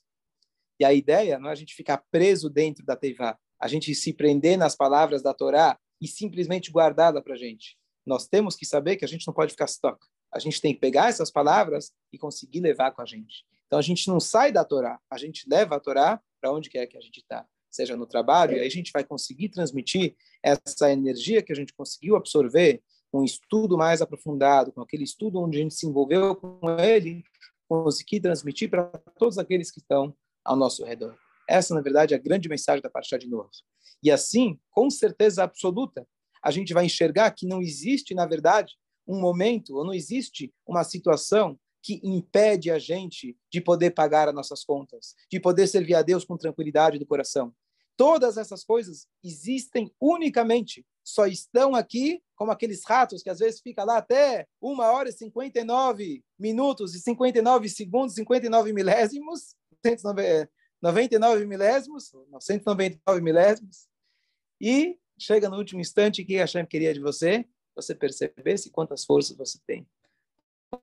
E 0.78 0.84
a 0.84 0.92
ideia 0.92 1.38
não 1.38 1.48
é 1.48 1.52
a 1.52 1.56
gente 1.56 1.74
ficar 1.74 2.04
preso 2.10 2.50
dentro 2.50 2.84
da 2.84 2.94
Teivá, 2.94 3.38
a 3.60 3.68
gente 3.68 3.94
se 3.94 4.12
prender 4.12 4.56
nas 4.56 4.76
palavras 4.76 5.22
da 5.22 5.34
Torá 5.34 5.78
e 6.00 6.06
simplesmente 6.06 6.70
guardá-la 6.70 7.22
para 7.22 7.34
a 7.34 7.38
gente. 7.38 7.76
Nós 8.06 8.26
temos 8.26 8.56
que 8.56 8.64
saber 8.64 8.96
que 8.96 9.04
a 9.04 9.08
gente 9.08 9.26
não 9.26 9.34
pode 9.34 9.52
ficar 9.52 9.66
stuck. 9.66 9.98
A 10.32 10.38
gente 10.38 10.60
tem 10.60 10.74
que 10.74 10.80
pegar 10.80 11.08
essas 11.08 11.30
palavras 11.30 11.92
e 12.12 12.18
conseguir 12.18 12.60
levar 12.60 12.92
com 12.92 13.02
a 13.02 13.06
gente. 13.06 13.44
Então 13.66 13.78
a 13.78 13.82
gente 13.82 14.08
não 14.08 14.18
sai 14.18 14.50
da 14.50 14.64
Torá, 14.64 14.98
a 15.10 15.18
gente 15.18 15.48
leva 15.48 15.76
a 15.76 15.80
Torá 15.80 16.20
para 16.40 16.52
onde 16.52 16.70
quer 16.70 16.86
que 16.86 16.96
a 16.96 17.00
gente 17.00 17.18
está, 17.18 17.46
seja 17.70 17.96
no 17.96 18.06
trabalho, 18.06 18.56
e 18.56 18.60
aí 18.60 18.66
a 18.66 18.70
gente 18.70 18.90
vai 18.92 19.04
conseguir 19.04 19.50
transmitir 19.50 20.16
essa 20.42 20.90
energia 20.90 21.42
que 21.42 21.52
a 21.52 21.56
gente 21.56 21.74
conseguiu 21.74 22.16
absorver 22.16 22.82
com 23.10 23.20
um 23.20 23.24
estudo 23.24 23.76
mais 23.76 24.00
aprofundado, 24.00 24.72
com 24.72 24.80
aquele 24.80 25.04
estudo 25.04 25.40
onde 25.40 25.58
a 25.58 25.62
gente 25.62 25.74
se 25.74 25.86
envolveu 25.86 26.34
com 26.36 26.60
ele, 26.78 27.22
conseguir 27.68 28.20
transmitir 28.20 28.70
para 28.70 28.84
todos 29.18 29.36
aqueles 29.38 29.70
que 29.70 29.80
estão 29.80 30.14
ao 30.44 30.56
nosso 30.56 30.84
redor. 30.84 31.16
Essa, 31.48 31.74
na 31.74 31.80
verdade, 31.80 32.14
é 32.14 32.16
a 32.16 32.20
grande 32.20 32.48
mensagem 32.48 32.82
da 32.82 32.90
Parashá 32.90 33.16
de 33.16 33.26
Noah. 33.26 33.48
E 34.02 34.10
assim, 34.10 34.58
com 34.70 34.90
certeza 34.90 35.42
absoluta, 35.42 36.06
a 36.42 36.50
gente 36.50 36.74
vai 36.74 36.84
enxergar 36.84 37.30
que 37.32 37.46
não 37.46 37.62
existe, 37.62 38.14
na 38.14 38.26
verdade, 38.26 38.74
um 39.06 39.18
momento, 39.18 39.74
ou 39.76 39.84
não 39.84 39.94
existe 39.94 40.52
uma 40.66 40.84
situação 40.84 41.58
que 41.82 42.00
impede 42.04 42.70
a 42.70 42.78
gente 42.78 43.36
de 43.50 43.60
poder 43.60 43.92
pagar 43.92 44.28
as 44.28 44.34
nossas 44.34 44.62
contas, 44.62 45.14
de 45.30 45.40
poder 45.40 45.66
servir 45.66 45.94
a 45.94 46.02
Deus 46.02 46.24
com 46.24 46.36
tranquilidade 46.36 46.98
do 46.98 47.06
coração. 47.06 47.54
Todas 47.96 48.36
essas 48.36 48.62
coisas 48.62 49.06
existem 49.24 49.90
unicamente, 50.00 50.86
só 51.02 51.26
estão 51.26 51.74
aqui 51.74 52.22
como 52.36 52.52
aqueles 52.52 52.84
ratos 52.84 53.22
que 53.22 53.30
às 53.30 53.38
vezes 53.38 53.60
fica 53.60 53.82
lá 53.82 53.96
até 53.96 54.46
uma 54.60 54.92
hora 54.92 55.08
e 55.08 55.12
59 55.12 56.22
minutos 56.38 56.94
e 56.94 57.00
59 57.00 57.68
segundos, 57.68 58.14
59 58.14 58.72
milésimos, 58.72 59.56
99 60.80 61.44
milésimos, 61.44 62.12
999 62.30 63.20
milésimos, 63.20 63.88
e 64.60 64.98
chega 65.18 65.48
no 65.48 65.56
último 65.56 65.80
instante 65.80 66.24
que 66.24 66.36
Hashem 66.36 66.64
queria 66.66 66.94
de 66.94 67.00
você, 67.00 67.44
você 67.74 67.94
percebesse 67.94 68.70
quantas 68.70 69.04
forças 69.04 69.36
você 69.36 69.58
tem. 69.66 69.86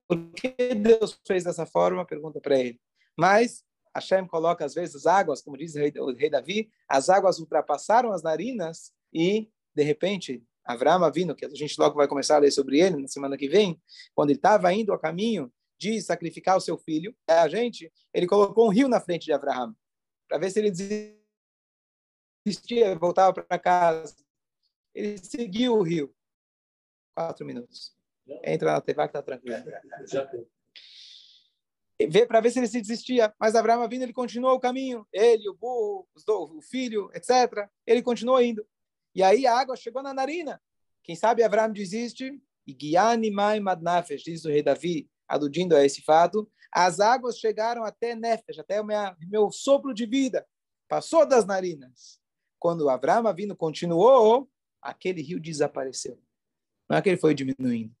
Por 0.08 0.30
que 0.32 0.74
Deus 0.74 1.18
fez 1.26 1.44
dessa 1.44 1.64
forma? 1.64 2.04
Pergunta 2.04 2.40
para 2.40 2.58
ele. 2.58 2.80
Mas 3.16 3.64
Hashem 3.94 4.26
coloca 4.26 4.64
às 4.64 4.74
vezes 4.74 4.96
as 4.96 5.06
águas, 5.06 5.40
como 5.40 5.56
diz 5.56 5.74
o 5.74 5.78
rei, 5.78 5.92
o 5.96 6.14
rei 6.14 6.28
Davi, 6.28 6.70
as 6.88 7.08
águas 7.08 7.38
ultrapassaram 7.38 8.12
as 8.12 8.22
narinas 8.22 8.92
e, 9.12 9.50
de 9.74 9.82
repente, 9.82 10.42
Avraham 10.64 11.10
vindo, 11.12 11.34
que 11.34 11.46
a 11.46 11.48
gente 11.54 11.78
logo 11.78 11.96
vai 11.96 12.08
começar 12.08 12.36
a 12.36 12.40
ler 12.40 12.50
sobre 12.50 12.80
ele 12.80 13.00
na 13.00 13.08
semana 13.08 13.36
que 13.36 13.48
vem, 13.48 13.80
quando 14.14 14.30
ele 14.30 14.38
estava 14.38 14.72
indo 14.72 14.92
a 14.92 14.98
caminho 14.98 15.52
de 15.78 16.00
sacrificar 16.02 16.56
o 16.56 16.60
seu 16.60 16.76
filho, 16.76 17.14
a 17.28 17.48
gente, 17.48 17.92
ele 18.12 18.26
colocou 18.26 18.66
um 18.66 18.70
rio 18.70 18.88
na 18.88 19.00
frente 19.00 19.26
de 19.26 19.32
Avraham 19.32 19.74
para 20.28 20.38
ver 20.38 20.50
se 20.50 20.58
ele 20.58 20.72
desistia, 22.44 22.96
voltava 22.96 23.32
para 23.32 23.58
casa. 23.58 24.16
Ele 24.94 25.18
seguiu 25.18 25.74
o 25.74 25.82
rio. 25.82 26.14
Quatro 27.14 27.44
minutos. 27.44 27.94
Entra 28.44 28.72
na 28.72 28.80
TV 28.80 29.02
que 29.02 29.06
está 29.08 29.22
tranquilo. 29.22 29.62
Para 32.28 32.40
ver 32.40 32.50
se 32.50 32.58
ele 32.58 32.66
se 32.66 32.80
desistia. 32.80 33.34
Mas 33.38 33.54
Abraão 33.54 33.88
vindo, 33.88 34.02
ele 34.02 34.12
continuou 34.12 34.54
o 34.54 34.60
caminho. 34.60 35.06
Ele, 35.12 35.48
o 35.48 35.54
burro, 35.54 36.08
o 36.28 36.62
filho, 36.62 37.10
etc. 37.14 37.68
Ele 37.86 38.02
continuou 38.02 38.40
indo. 38.42 38.66
E 39.14 39.22
aí 39.22 39.46
a 39.46 39.58
água 39.58 39.76
chegou 39.76 40.02
na 40.02 40.12
narina. 40.12 40.60
Quem 41.02 41.14
sabe 41.16 41.42
Abraão 41.42 41.72
desiste. 41.72 42.40
E 42.66 42.74
Guiani 42.74 43.30
Mai 43.30 43.60
Madnafesh, 43.60 44.24
diz 44.24 44.44
o 44.44 44.48
rei 44.48 44.60
Davi, 44.60 45.08
aludindo 45.28 45.76
a 45.76 45.84
esse 45.84 46.02
fato, 46.02 46.50
as 46.72 47.00
águas 47.00 47.38
chegaram 47.38 47.84
até 47.84 48.14
Nefesh, 48.14 48.58
até 48.58 48.80
o 48.80 48.84
meu 48.84 49.50
sopro 49.50 49.94
de 49.94 50.06
vida. 50.06 50.46
Passou 50.88 51.26
das 51.26 51.44
narinas. 51.44 52.20
Quando 52.58 52.88
Abraão 52.88 53.32
vindo 53.34 53.56
continuou, 53.56 54.48
aquele 54.80 55.22
rio 55.22 55.40
desapareceu. 55.40 56.20
Não 56.88 56.96
é 56.96 57.02
que 57.02 57.08
ele 57.08 57.16
foi 57.16 57.34
diminuindo. 57.34 57.94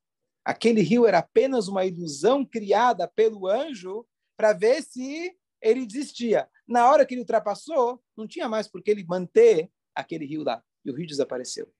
Aquele 0.44 0.80
rio 0.80 1.06
era 1.06 1.18
apenas 1.18 1.68
uma 1.68 1.84
ilusão 1.84 2.44
criada 2.44 3.08
pelo 3.08 3.48
anjo 3.48 4.06
para 4.36 4.52
ver 4.52 4.82
se 4.82 5.36
ele 5.60 5.84
desistia. 5.84 6.48
Na 6.68 6.90
hora 6.90 7.04
que 7.04 7.14
ele 7.14 7.22
ultrapassou, 7.22 8.02
não 8.16 8.26
tinha 8.28 8.48
mais 8.48 8.68
por 8.68 8.82
que 8.82 8.90
ele 8.90 9.04
manter 9.04 9.70
aquele 9.94 10.24
rio 10.24 10.44
lá. 10.44 10.62
E 10.84 10.90
o 10.90 10.94
rio 10.94 11.06
desapareceu. 11.06 11.72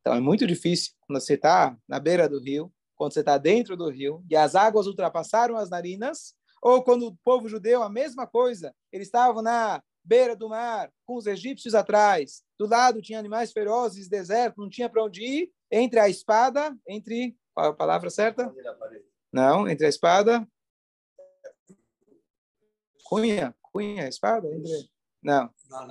Então 0.00 0.14
é 0.14 0.20
muito 0.20 0.46
difícil 0.46 0.92
quando 1.00 1.18
você 1.18 1.34
está 1.34 1.78
na 1.88 1.98
beira 1.98 2.28
do 2.28 2.38
rio 2.38 2.70
quando 2.96 3.12
você 3.12 3.20
está 3.20 3.38
dentro 3.38 3.76
do 3.76 3.90
rio 3.90 4.24
e 4.30 4.36
as 4.36 4.54
águas 4.54 4.86
ultrapassaram 4.86 5.56
as 5.56 5.70
narinas, 5.70 6.34
ou 6.62 6.82
quando 6.82 7.08
o 7.08 7.16
povo 7.24 7.48
judeu, 7.48 7.82
a 7.82 7.90
mesma 7.90 8.26
coisa, 8.26 8.74
eles 8.90 9.08
estavam 9.08 9.42
na 9.42 9.82
beira 10.04 10.36
do 10.36 10.48
mar, 10.48 10.92
com 11.06 11.16
os 11.16 11.26
egípcios 11.26 11.74
atrás, 11.74 12.42
do 12.58 12.66
lado 12.66 13.00
tinha 13.00 13.18
animais 13.18 13.52
ferozes, 13.52 14.08
deserto, 14.08 14.60
não 14.60 14.68
tinha 14.68 14.88
para 14.88 15.02
onde 15.02 15.22
ir, 15.22 15.52
entre 15.70 15.98
a 15.98 16.08
espada, 16.08 16.76
entre, 16.86 17.36
qual 17.54 17.66
é 17.66 17.68
a 17.70 17.74
palavra 17.74 18.10
certa? 18.10 18.52
Não, 19.32 19.68
entre 19.68 19.86
a 19.86 19.88
espada, 19.88 20.46
cunha, 23.04 23.54
cunha, 23.60 24.08
espada, 24.08 24.46
entre... 24.54 24.90
não, 25.22 25.50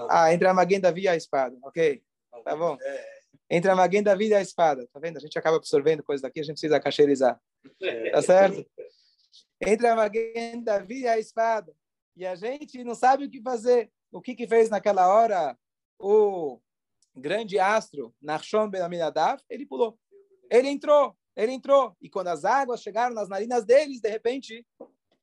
ah, 0.09 0.33
entre 0.33 0.47
a 0.47 0.53
maguenda 0.53 0.93
e 0.97 1.07
a 1.07 1.15
espada, 1.15 1.57
ok, 1.63 2.03
tá 2.43 2.55
bom. 2.55 2.77
É, 2.79 3.12
entre 3.55 3.69
a 3.69 3.75
maguém 3.75 4.01
da 4.01 4.15
vida 4.15 4.33
e 4.33 4.37
a 4.37 4.41
espada. 4.41 4.89
Tá 4.91 4.99
vendo? 4.99 5.17
A 5.17 5.19
gente 5.19 5.37
acaba 5.37 5.57
absorvendo 5.57 6.03
coisas 6.03 6.23
daqui, 6.23 6.39
a 6.39 6.43
gente 6.43 6.55
precisa 6.55 6.79
cacheirizar. 6.79 7.39
Tá 8.11 8.21
certo? 8.23 8.65
Entre 9.61 9.85
a 9.85 9.95
maguém 9.95 10.63
da 10.63 10.79
vida 10.79 11.05
e 11.05 11.07
a 11.07 11.19
espada. 11.19 11.71
E 12.17 12.25
a 12.25 12.33
gente 12.33 12.83
não 12.83 12.95
sabe 12.95 13.25
o 13.25 13.29
que 13.29 13.39
fazer. 13.43 13.91
O 14.11 14.21
que 14.21 14.33
que 14.33 14.47
fez 14.47 14.71
naquela 14.71 15.07
hora 15.07 15.55
o 15.99 16.59
grande 17.15 17.59
astro, 17.59 18.13
Nachshon 18.19 18.69
Ben 18.69 18.81
Aminadav, 18.81 19.39
ele 19.47 19.67
pulou. 19.67 19.99
Ele 20.49 20.67
entrou, 20.67 21.15
ele 21.35 21.51
entrou. 21.51 21.95
E 22.01 22.09
quando 22.09 22.29
as 22.29 22.43
águas 22.43 22.81
chegaram 22.81 23.13
nas 23.13 23.29
narinas 23.29 23.63
deles, 23.65 24.01
de 24.01 24.09
repente, 24.09 24.65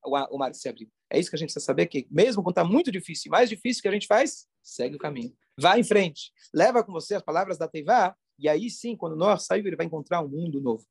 o, 0.04 0.36
o 0.36 0.38
mar 0.38 0.54
se 0.54 0.68
abriu. 0.68 0.88
É 1.10 1.18
isso 1.18 1.28
que 1.28 1.34
a 1.34 1.38
gente 1.38 1.48
precisa 1.48 1.66
saber, 1.66 1.86
que 1.86 2.06
mesmo 2.08 2.44
quando 2.44 2.52
está 2.52 2.64
muito 2.64 2.92
difícil, 2.92 3.28
mais 3.28 3.50
difícil 3.50 3.82
que 3.82 3.88
a 3.88 3.92
gente 3.92 4.06
faz, 4.06 4.46
segue 4.62 4.94
o 4.94 4.98
caminho. 4.98 5.36
Vá 5.58 5.78
em 5.78 5.84
frente. 5.84 6.32
Leva 6.54 6.82
com 6.82 6.92
você 6.92 7.16
as 7.16 7.22
palavras 7.22 7.58
da 7.58 7.68
Teivá, 7.68 8.16
e 8.40 8.48
aí 8.48 8.70
sim, 8.70 8.96
quando 8.96 9.16
nós 9.16 9.44
saímos, 9.44 9.66
ele 9.66 9.76
vai 9.76 9.86
encontrar 9.86 10.22
um 10.22 10.28
mundo 10.28 10.60
novo. 10.60 10.86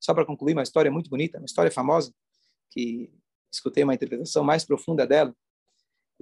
Só 0.00 0.12
para 0.14 0.24
concluir, 0.24 0.54
uma 0.54 0.62
história 0.62 0.90
muito 0.90 1.10
bonita, 1.10 1.38
uma 1.38 1.46
história 1.46 1.70
famosa, 1.70 2.12
que 2.70 3.12
escutei 3.52 3.84
uma 3.84 3.94
interpretação 3.94 4.42
mais 4.42 4.64
profunda 4.64 5.06
dela, 5.06 5.34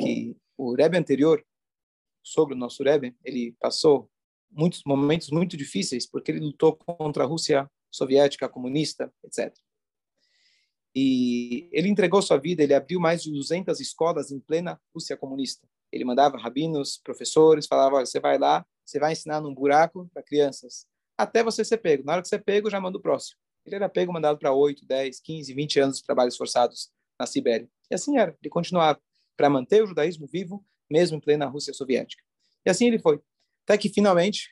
que 0.01 0.37
o 0.57 0.75
Rebbe 0.75 0.99
anterior, 0.99 1.45
sobre 2.23 2.55
o 2.55 2.59
nosso 2.59 2.83
Rebbe, 2.83 3.16
ele 3.25 3.57
passou 3.61 4.11
muitos 4.51 4.83
momentos 4.85 5.31
muito 5.31 5.57
difíceis, 5.57 6.07
porque 6.07 6.31
ele 6.31 6.40
lutou 6.40 6.77
contra 6.77 7.25
a 7.25 7.27
Rússia 7.27 7.68
soviética, 7.90 8.49
comunista, 8.49 9.12
etc. 9.25 9.55
E 10.95 11.68
ele 11.73 11.88
entregou 11.88 12.21
sua 12.21 12.37
vida, 12.37 12.62
ele 12.62 12.75
abriu 12.75 13.01
mais 13.01 13.23
de 13.23 13.31
200 13.31 13.81
escolas 13.81 14.31
em 14.31 14.38
plena 14.38 14.81
Rússia 14.95 15.16
comunista. 15.16 15.66
Ele 15.90 16.05
mandava 16.05 16.38
rabinos, 16.38 16.99
professores, 17.03 17.66
falava, 17.66 18.05
você 18.05 18.21
vai 18.21 18.38
lá, 18.38 18.64
você 18.85 18.99
vai 18.99 19.12
ensinar 19.12 19.40
num 19.40 19.55
buraco 19.55 20.09
para 20.12 20.23
crianças, 20.23 20.87
até 21.16 21.42
você 21.42 21.64
ser 21.64 21.79
pego. 21.79 22.05
Na 22.05 22.14
hora 22.14 22.23
que 22.23 22.29
você 22.29 22.37
é 22.37 22.38
pego, 22.38 22.71
já 22.71 22.81
manda 22.81 22.99
o 22.99 23.01
próximo. 23.01 23.38
Ele 23.64 23.77
era 23.77 23.88
pego, 23.88 24.12
mandado 24.12 24.38
para 24.38 24.53
8, 24.53 24.85
10, 24.85 25.21
15, 25.21 25.55
20 25.55 25.81
anos 25.81 25.99
de 25.99 26.05
trabalhos 26.05 26.37
forçados 26.37 26.90
na 27.18 27.27
Sibéria. 27.27 27.68
E 27.90 27.95
assim 27.95 28.18
era, 28.18 28.37
ele 28.42 28.51
continuava 28.51 29.01
para 29.37 29.49
manter 29.49 29.83
o 29.83 29.87
judaísmo 29.87 30.27
vivo, 30.27 30.64
mesmo 30.90 31.16
em 31.16 31.21
plena 31.21 31.47
Rússia 31.47 31.73
soviética. 31.73 32.23
E 32.64 32.71
assim 32.71 32.87
ele 32.87 32.99
foi. 32.99 33.21
Até 33.64 33.79
que 33.79 33.88
finalmente 33.88 34.51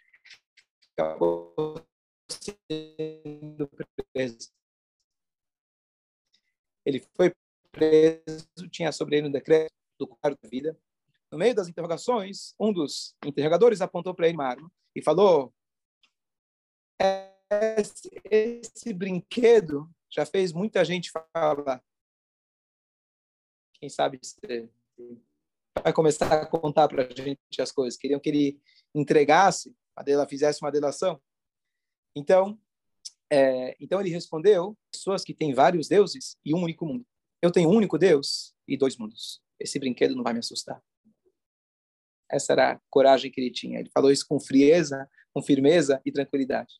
acabou 0.96 1.84
sendo 2.28 3.68
preso. 4.12 4.50
Ele 6.84 7.00
foi 7.14 7.32
preso, 7.72 8.68
tinha 8.70 8.92
sobre 8.92 9.16
ele 9.16 9.28
um 9.28 9.32
decreto 9.32 9.72
do 9.98 10.06
quarto 10.06 10.40
da 10.42 10.48
vida. 10.48 10.78
No 11.30 11.38
meio 11.38 11.54
das 11.54 11.68
interrogações, 11.68 12.54
um 12.58 12.72
dos 12.72 13.14
interrogadores 13.24 13.80
apontou 13.80 14.14
para 14.14 14.26
ele 14.26 14.36
uma 14.36 14.46
arma 14.46 14.70
e 14.94 15.02
falou: 15.02 15.54
esse, 17.50 18.10
esse 18.24 18.92
brinquedo 18.92 19.88
já 20.10 20.26
fez 20.26 20.52
muita 20.52 20.84
gente 20.84 21.10
falar. 21.10 21.82
Quem 23.74 23.88
sabe 23.88 24.20
vai 25.82 25.92
começar 25.92 26.32
a 26.32 26.46
contar 26.46 26.88
para 26.88 27.06
a 27.06 27.08
gente 27.08 27.40
as 27.60 27.72
coisas. 27.72 27.98
Queriam 27.98 28.20
que 28.20 28.28
ele 28.28 28.60
entregasse, 28.94 29.74
ela 30.06 30.28
fizesse 30.28 30.62
uma 30.62 30.72
delação. 30.72 31.20
Então, 32.14 32.58
é, 33.30 33.76
então 33.80 34.00
ele 34.00 34.10
respondeu: 34.10 34.76
pessoas 34.90 35.24
que 35.24 35.32
têm 35.32 35.54
vários 35.54 35.88
deuses 35.88 36.36
e 36.44 36.54
um 36.54 36.62
único 36.62 36.84
mundo. 36.84 37.06
Eu 37.40 37.50
tenho 37.50 37.70
um 37.70 37.74
único 37.74 37.96
Deus 37.96 38.54
e 38.68 38.76
dois 38.76 38.96
mundos. 38.96 39.40
Esse 39.58 39.78
brinquedo 39.78 40.14
não 40.14 40.24
vai 40.24 40.32
me 40.32 40.40
assustar. 40.40 40.82
Essa 42.30 42.52
era 42.52 42.72
a 42.72 42.80
coragem 42.88 43.30
que 43.30 43.40
ele 43.40 43.50
tinha. 43.50 43.80
Ele 43.80 43.90
falou 43.92 44.10
isso 44.10 44.26
com 44.28 44.38
frieza, 44.38 45.08
com 45.34 45.42
firmeza 45.42 46.00
e 46.04 46.12
tranquilidade. 46.12 46.74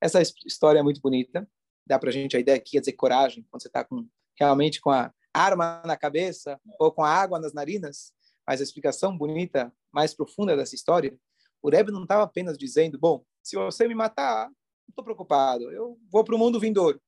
Essa 0.00 0.20
história 0.46 0.78
é 0.78 0.82
muito 0.82 1.00
bonita. 1.00 1.48
Dá 1.86 1.98
para 1.98 2.10
a 2.10 2.12
gente 2.12 2.36
a 2.36 2.40
ideia 2.40 2.58
que 2.58 2.72
quer 2.72 2.80
dizer 2.80 2.92
coragem, 2.92 3.46
quando 3.50 3.62
você 3.62 3.68
está 3.68 3.84
com, 3.84 4.06
realmente 4.38 4.80
com 4.80 4.90
a 4.90 5.12
arma 5.32 5.82
na 5.84 5.96
cabeça 5.96 6.60
ou 6.78 6.92
com 6.92 7.02
a 7.02 7.10
água 7.10 7.38
nas 7.38 7.52
narinas. 7.52 8.12
Mas 8.46 8.60
a 8.60 8.64
explicação 8.64 9.16
bonita, 9.16 9.72
mais 9.92 10.14
profunda 10.14 10.56
dessa 10.56 10.74
história, 10.74 11.16
o 11.62 11.70
Rebbe 11.70 11.90
não 11.90 12.02
estava 12.02 12.22
apenas 12.22 12.56
dizendo, 12.56 12.98
bom, 12.98 13.24
se 13.42 13.56
você 13.56 13.86
me 13.86 13.94
matar, 13.94 14.46
não 14.46 14.90
estou 14.90 15.04
preocupado, 15.04 15.70
eu 15.70 15.98
vou 16.10 16.24
para 16.24 16.34
o 16.34 16.38
mundo 16.38 16.60
vindouro. 16.60 17.00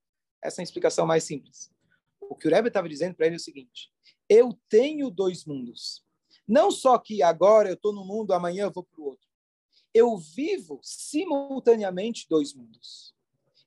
Essa 0.42 0.60
é 0.60 0.62
a 0.62 0.64
explicação 0.64 1.06
mais 1.06 1.24
simples. 1.24 1.70
O 2.20 2.34
que 2.34 2.48
o 2.48 2.50
Rebbe 2.50 2.68
estava 2.68 2.88
dizendo 2.88 3.14
para 3.14 3.26
ele 3.26 3.36
é 3.36 3.38
o 3.38 3.40
seguinte: 3.40 3.90
eu 4.28 4.58
tenho 4.68 5.10
dois 5.10 5.44
mundos. 5.44 6.04
Não 6.50 6.72
só 6.72 6.98
que 6.98 7.22
agora 7.22 7.68
eu 7.68 7.74
estou 7.74 7.92
no 7.92 8.04
mundo, 8.04 8.32
amanhã 8.32 8.64
eu 8.64 8.72
vou 8.72 8.82
para 8.82 9.00
o 9.00 9.04
outro. 9.04 9.28
Eu 9.94 10.16
vivo 10.16 10.80
simultaneamente 10.82 12.26
dois 12.28 12.52
mundos. 12.52 13.14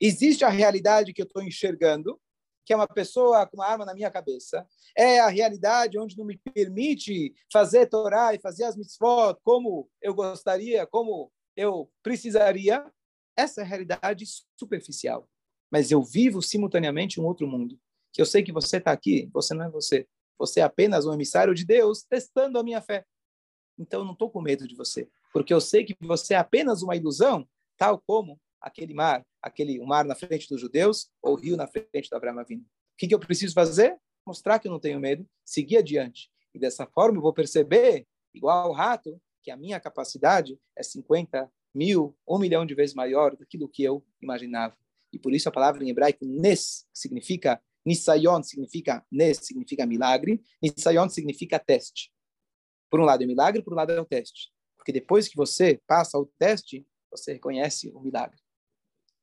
Existe 0.02 0.44
a 0.44 0.50
realidade 0.50 1.14
que 1.14 1.22
eu 1.22 1.26
estou 1.26 1.42
enxergando, 1.42 2.20
que 2.66 2.74
é 2.74 2.76
uma 2.76 2.86
pessoa 2.86 3.48
com 3.48 3.56
uma 3.56 3.68
arma 3.68 3.86
na 3.86 3.94
minha 3.94 4.12
cabeça. 4.12 4.68
É 4.98 5.22
a 5.22 5.30
realidade 5.30 5.98
onde 5.98 6.18
não 6.18 6.26
me 6.26 6.38
permite 6.54 7.34
fazer 7.50 7.86
Torá 7.86 8.34
e 8.34 8.40
fazer 8.40 8.66
as 8.66 8.76
mitzvot 8.76 9.38
como 9.46 9.90
eu 10.02 10.14
gostaria, 10.14 10.86
como 10.86 11.32
eu 11.56 11.90
precisaria, 12.04 12.86
essa 13.34 13.62
é 13.62 13.64
a 13.64 13.68
realidade 13.68 14.26
superficial. 14.60 15.30
Mas 15.72 15.90
eu 15.90 16.04
vivo 16.04 16.42
simultaneamente 16.42 17.18
um 17.18 17.26
outro 17.26 17.48
mundo. 17.48 17.80
Que 18.12 18.22
eu 18.22 18.26
sei 18.26 18.44
que 18.44 18.52
você 18.52 18.76
está 18.76 18.92
aqui, 18.92 19.30
você 19.34 19.54
não 19.54 19.64
é 19.68 19.70
você. 19.70 20.06
Você 20.38 20.60
é 20.60 20.64
apenas 20.64 21.06
um 21.06 21.14
emissário 21.14 21.54
de 21.54 21.66
Deus 21.66 22.04
testando 22.04 22.58
a 22.60 22.64
minha 22.64 22.82
fé. 22.82 23.06
Então 23.78 24.02
eu 24.02 24.06
não 24.06 24.14
estou 24.14 24.30
com 24.30 24.42
medo 24.42 24.68
de 24.68 24.76
você, 24.76 25.10
porque 25.32 25.54
eu 25.54 25.60
sei 25.60 25.84
que 25.84 25.96
você 26.02 26.36
é 26.36 26.38
apenas 26.38 26.82
uma 26.82 26.96
ilusão, 26.96 27.48
tal 27.78 28.02
como 28.06 28.40
aquele 28.62 28.94
mar, 28.94 29.26
aquele 29.42 29.80
o 29.80 29.86
mar 29.86 30.06
na 30.06 30.16
frente 30.16 30.48
dos 30.48 30.62
judeus 30.62 31.10
ou 31.22 31.34
o 31.34 31.36
rio 31.36 31.58
na 31.58 31.68
frente 31.68 32.10
do 32.10 32.16
Abraão 32.16 32.40
Avinu. 32.40 32.62
O 32.62 32.98
que, 32.98 33.08
que 33.08 33.16
eu 33.16 33.20
preciso 33.20 33.54
fazer? 33.54 33.98
Mostrar 34.26 34.60
que 34.60 34.68
eu 34.68 34.72
não 34.72 34.80
tenho 34.80 35.00
medo, 35.00 35.28
seguir 35.44 35.78
adiante. 35.78 36.32
E 36.54 36.60
dessa 36.60 36.86
forma 36.86 37.18
eu 37.18 37.22
vou 37.22 37.34
perceber, 37.34 38.08
igual 38.34 38.68
ao 38.68 38.72
rato, 38.72 39.20
que 39.42 39.52
a 39.52 39.58
minha 39.58 39.80
capacidade 39.80 40.58
é 40.76 40.84
50 40.84 41.52
mil, 41.74 42.16
um 42.28 42.38
milhão 42.38 42.66
de 42.66 42.76
vezes 42.76 42.96
maior 42.96 43.36
daquilo 43.36 43.68
que 43.68 43.84
eu 43.84 44.06
imaginava. 44.22 44.78
E 45.12 45.20
por 45.20 45.34
isso 45.34 45.50
a 45.50 45.52
palavra 45.52 45.84
em 45.84 45.90
hebraico 45.90 46.26
nes 46.26 46.88
significa 46.94 47.62
nisayon 47.86 48.44
significa 48.44 49.06
nes 49.12 49.38
significa 49.38 49.86
milagre, 49.86 50.42
nisayon 50.62 51.10
significa 51.10 51.60
teste. 51.60 52.12
Por 52.90 53.00
um 53.00 53.06
lado 53.06 53.24
é 53.24 53.26
milagre, 53.26 53.62
por 53.64 53.74
um 53.74 53.76
lado 53.76 53.92
é 53.92 54.00
o 54.00 54.06
teste. 54.06 54.52
Porque 54.78 54.92
depois 54.92 55.28
que 55.28 55.36
você 55.36 55.82
passa 55.88 56.18
o 56.18 56.26
teste, 56.38 56.86
você 57.10 57.34
reconhece 57.34 57.90
o 57.94 58.00
milagre. 58.00 58.40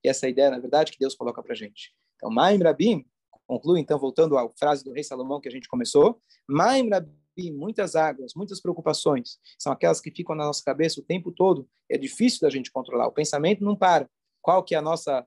E 0.02 0.08
essa 0.08 0.26
é 0.26 0.30
ideia, 0.30 0.50
na 0.50 0.58
verdade, 0.58 0.92
que 0.92 0.98
Deus 0.98 1.14
coloca 1.14 1.42
para 1.42 1.54
gente. 1.54 1.94
Então, 2.16 2.30
Maim 2.30 2.58
Rabim 2.58 3.04
conclui, 3.46 3.80
então, 3.80 3.98
voltando 3.98 4.38
à 4.38 4.48
frase 4.58 4.84
do 4.84 4.92
rei 4.92 5.02
Salomão 5.02 5.40
que 5.40 5.48
a 5.48 5.50
gente 5.50 5.68
começou, 5.68 6.22
Maim 6.48 6.88
Rabim 6.88 7.20
muitas 7.50 7.94
águas, 7.94 8.34
muitas 8.34 8.60
preocupações, 8.60 9.38
são 9.58 9.72
aquelas 9.72 10.00
que 10.00 10.10
ficam 10.10 10.34
na 10.34 10.44
nossa 10.44 10.62
cabeça 10.62 11.00
o 11.00 11.04
tempo 11.04 11.32
todo. 11.32 11.66
É 11.88 11.96
difícil 11.96 12.40
da 12.40 12.50
gente 12.50 12.70
controlar. 12.70 13.06
O 13.06 13.12
pensamento 13.12 13.64
não 13.64 13.74
para. 13.74 14.10
Qual 14.42 14.62
que 14.62 14.74
é 14.74 14.78
a 14.78 14.82
nossa 14.82 15.26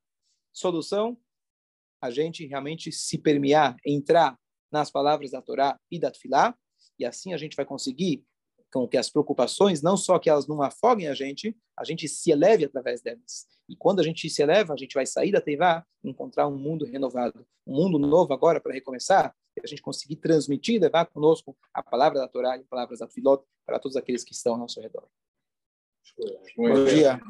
solução? 0.52 1.18
A 2.04 2.12
gente 2.12 2.46
realmente 2.46 2.92
se 2.92 3.18
permear, 3.18 3.78
entrar 3.86 4.38
nas 4.70 4.92
palavras 4.92 5.32
da 5.32 5.42
Torá 5.42 5.80
e 5.90 5.98
da 5.98 6.12
Tfilá, 6.12 6.54
e 7.00 7.06
assim 7.06 7.34
a 7.34 7.38
gente 7.38 7.56
vai 7.56 7.66
conseguir 7.66 8.26
com 8.74 8.86
que 8.86 8.98
as 8.98 9.10
preocupações, 9.10 9.82
não 9.82 9.96
só 9.96 10.20
que 10.20 10.30
elas 10.30 10.46
não 10.46 10.62
afoguem 10.62 11.08
a 11.08 11.14
gente, 11.14 11.56
a 11.80 11.86
gente 11.86 12.10
se 12.10 12.30
eleve 12.30 12.66
através 12.66 13.02
delas. 13.02 13.48
E 13.70 13.76
quando 13.78 14.02
a 14.02 14.04
gente 14.04 14.30
se 14.30 14.42
eleva, 14.42 14.74
a 14.74 14.76
gente 14.76 14.96
vai 14.96 15.06
sair 15.06 15.32
da 15.32 15.40
Teivá 15.40 15.86
e 16.04 16.10
encontrar 16.10 16.46
um 16.46 16.58
mundo 16.58 16.84
renovado, 16.84 17.48
um 17.66 17.74
mundo 17.74 17.98
novo 17.98 18.34
agora 18.34 18.60
para 18.60 18.74
recomeçar, 18.74 19.34
e 19.56 19.62
a 19.64 19.66
gente 19.66 19.82
conseguir 19.82 20.18
transmitir, 20.18 20.82
levar 20.82 21.06
conosco 21.06 21.56
a 21.74 21.82
palavra 21.82 22.20
da 22.20 22.28
Torá 22.28 22.58
e 22.58 22.66
palavras 22.66 23.00
da 23.00 23.08
Filot 23.08 23.46
para 23.66 23.80
todos 23.80 23.96
aqueles 23.96 24.26
que 24.26 24.34
estão 24.34 24.56
ao 24.56 24.60
nosso 24.60 24.82
redor. 24.82 25.08
Bom 26.58 26.84
dia. 26.84 27.22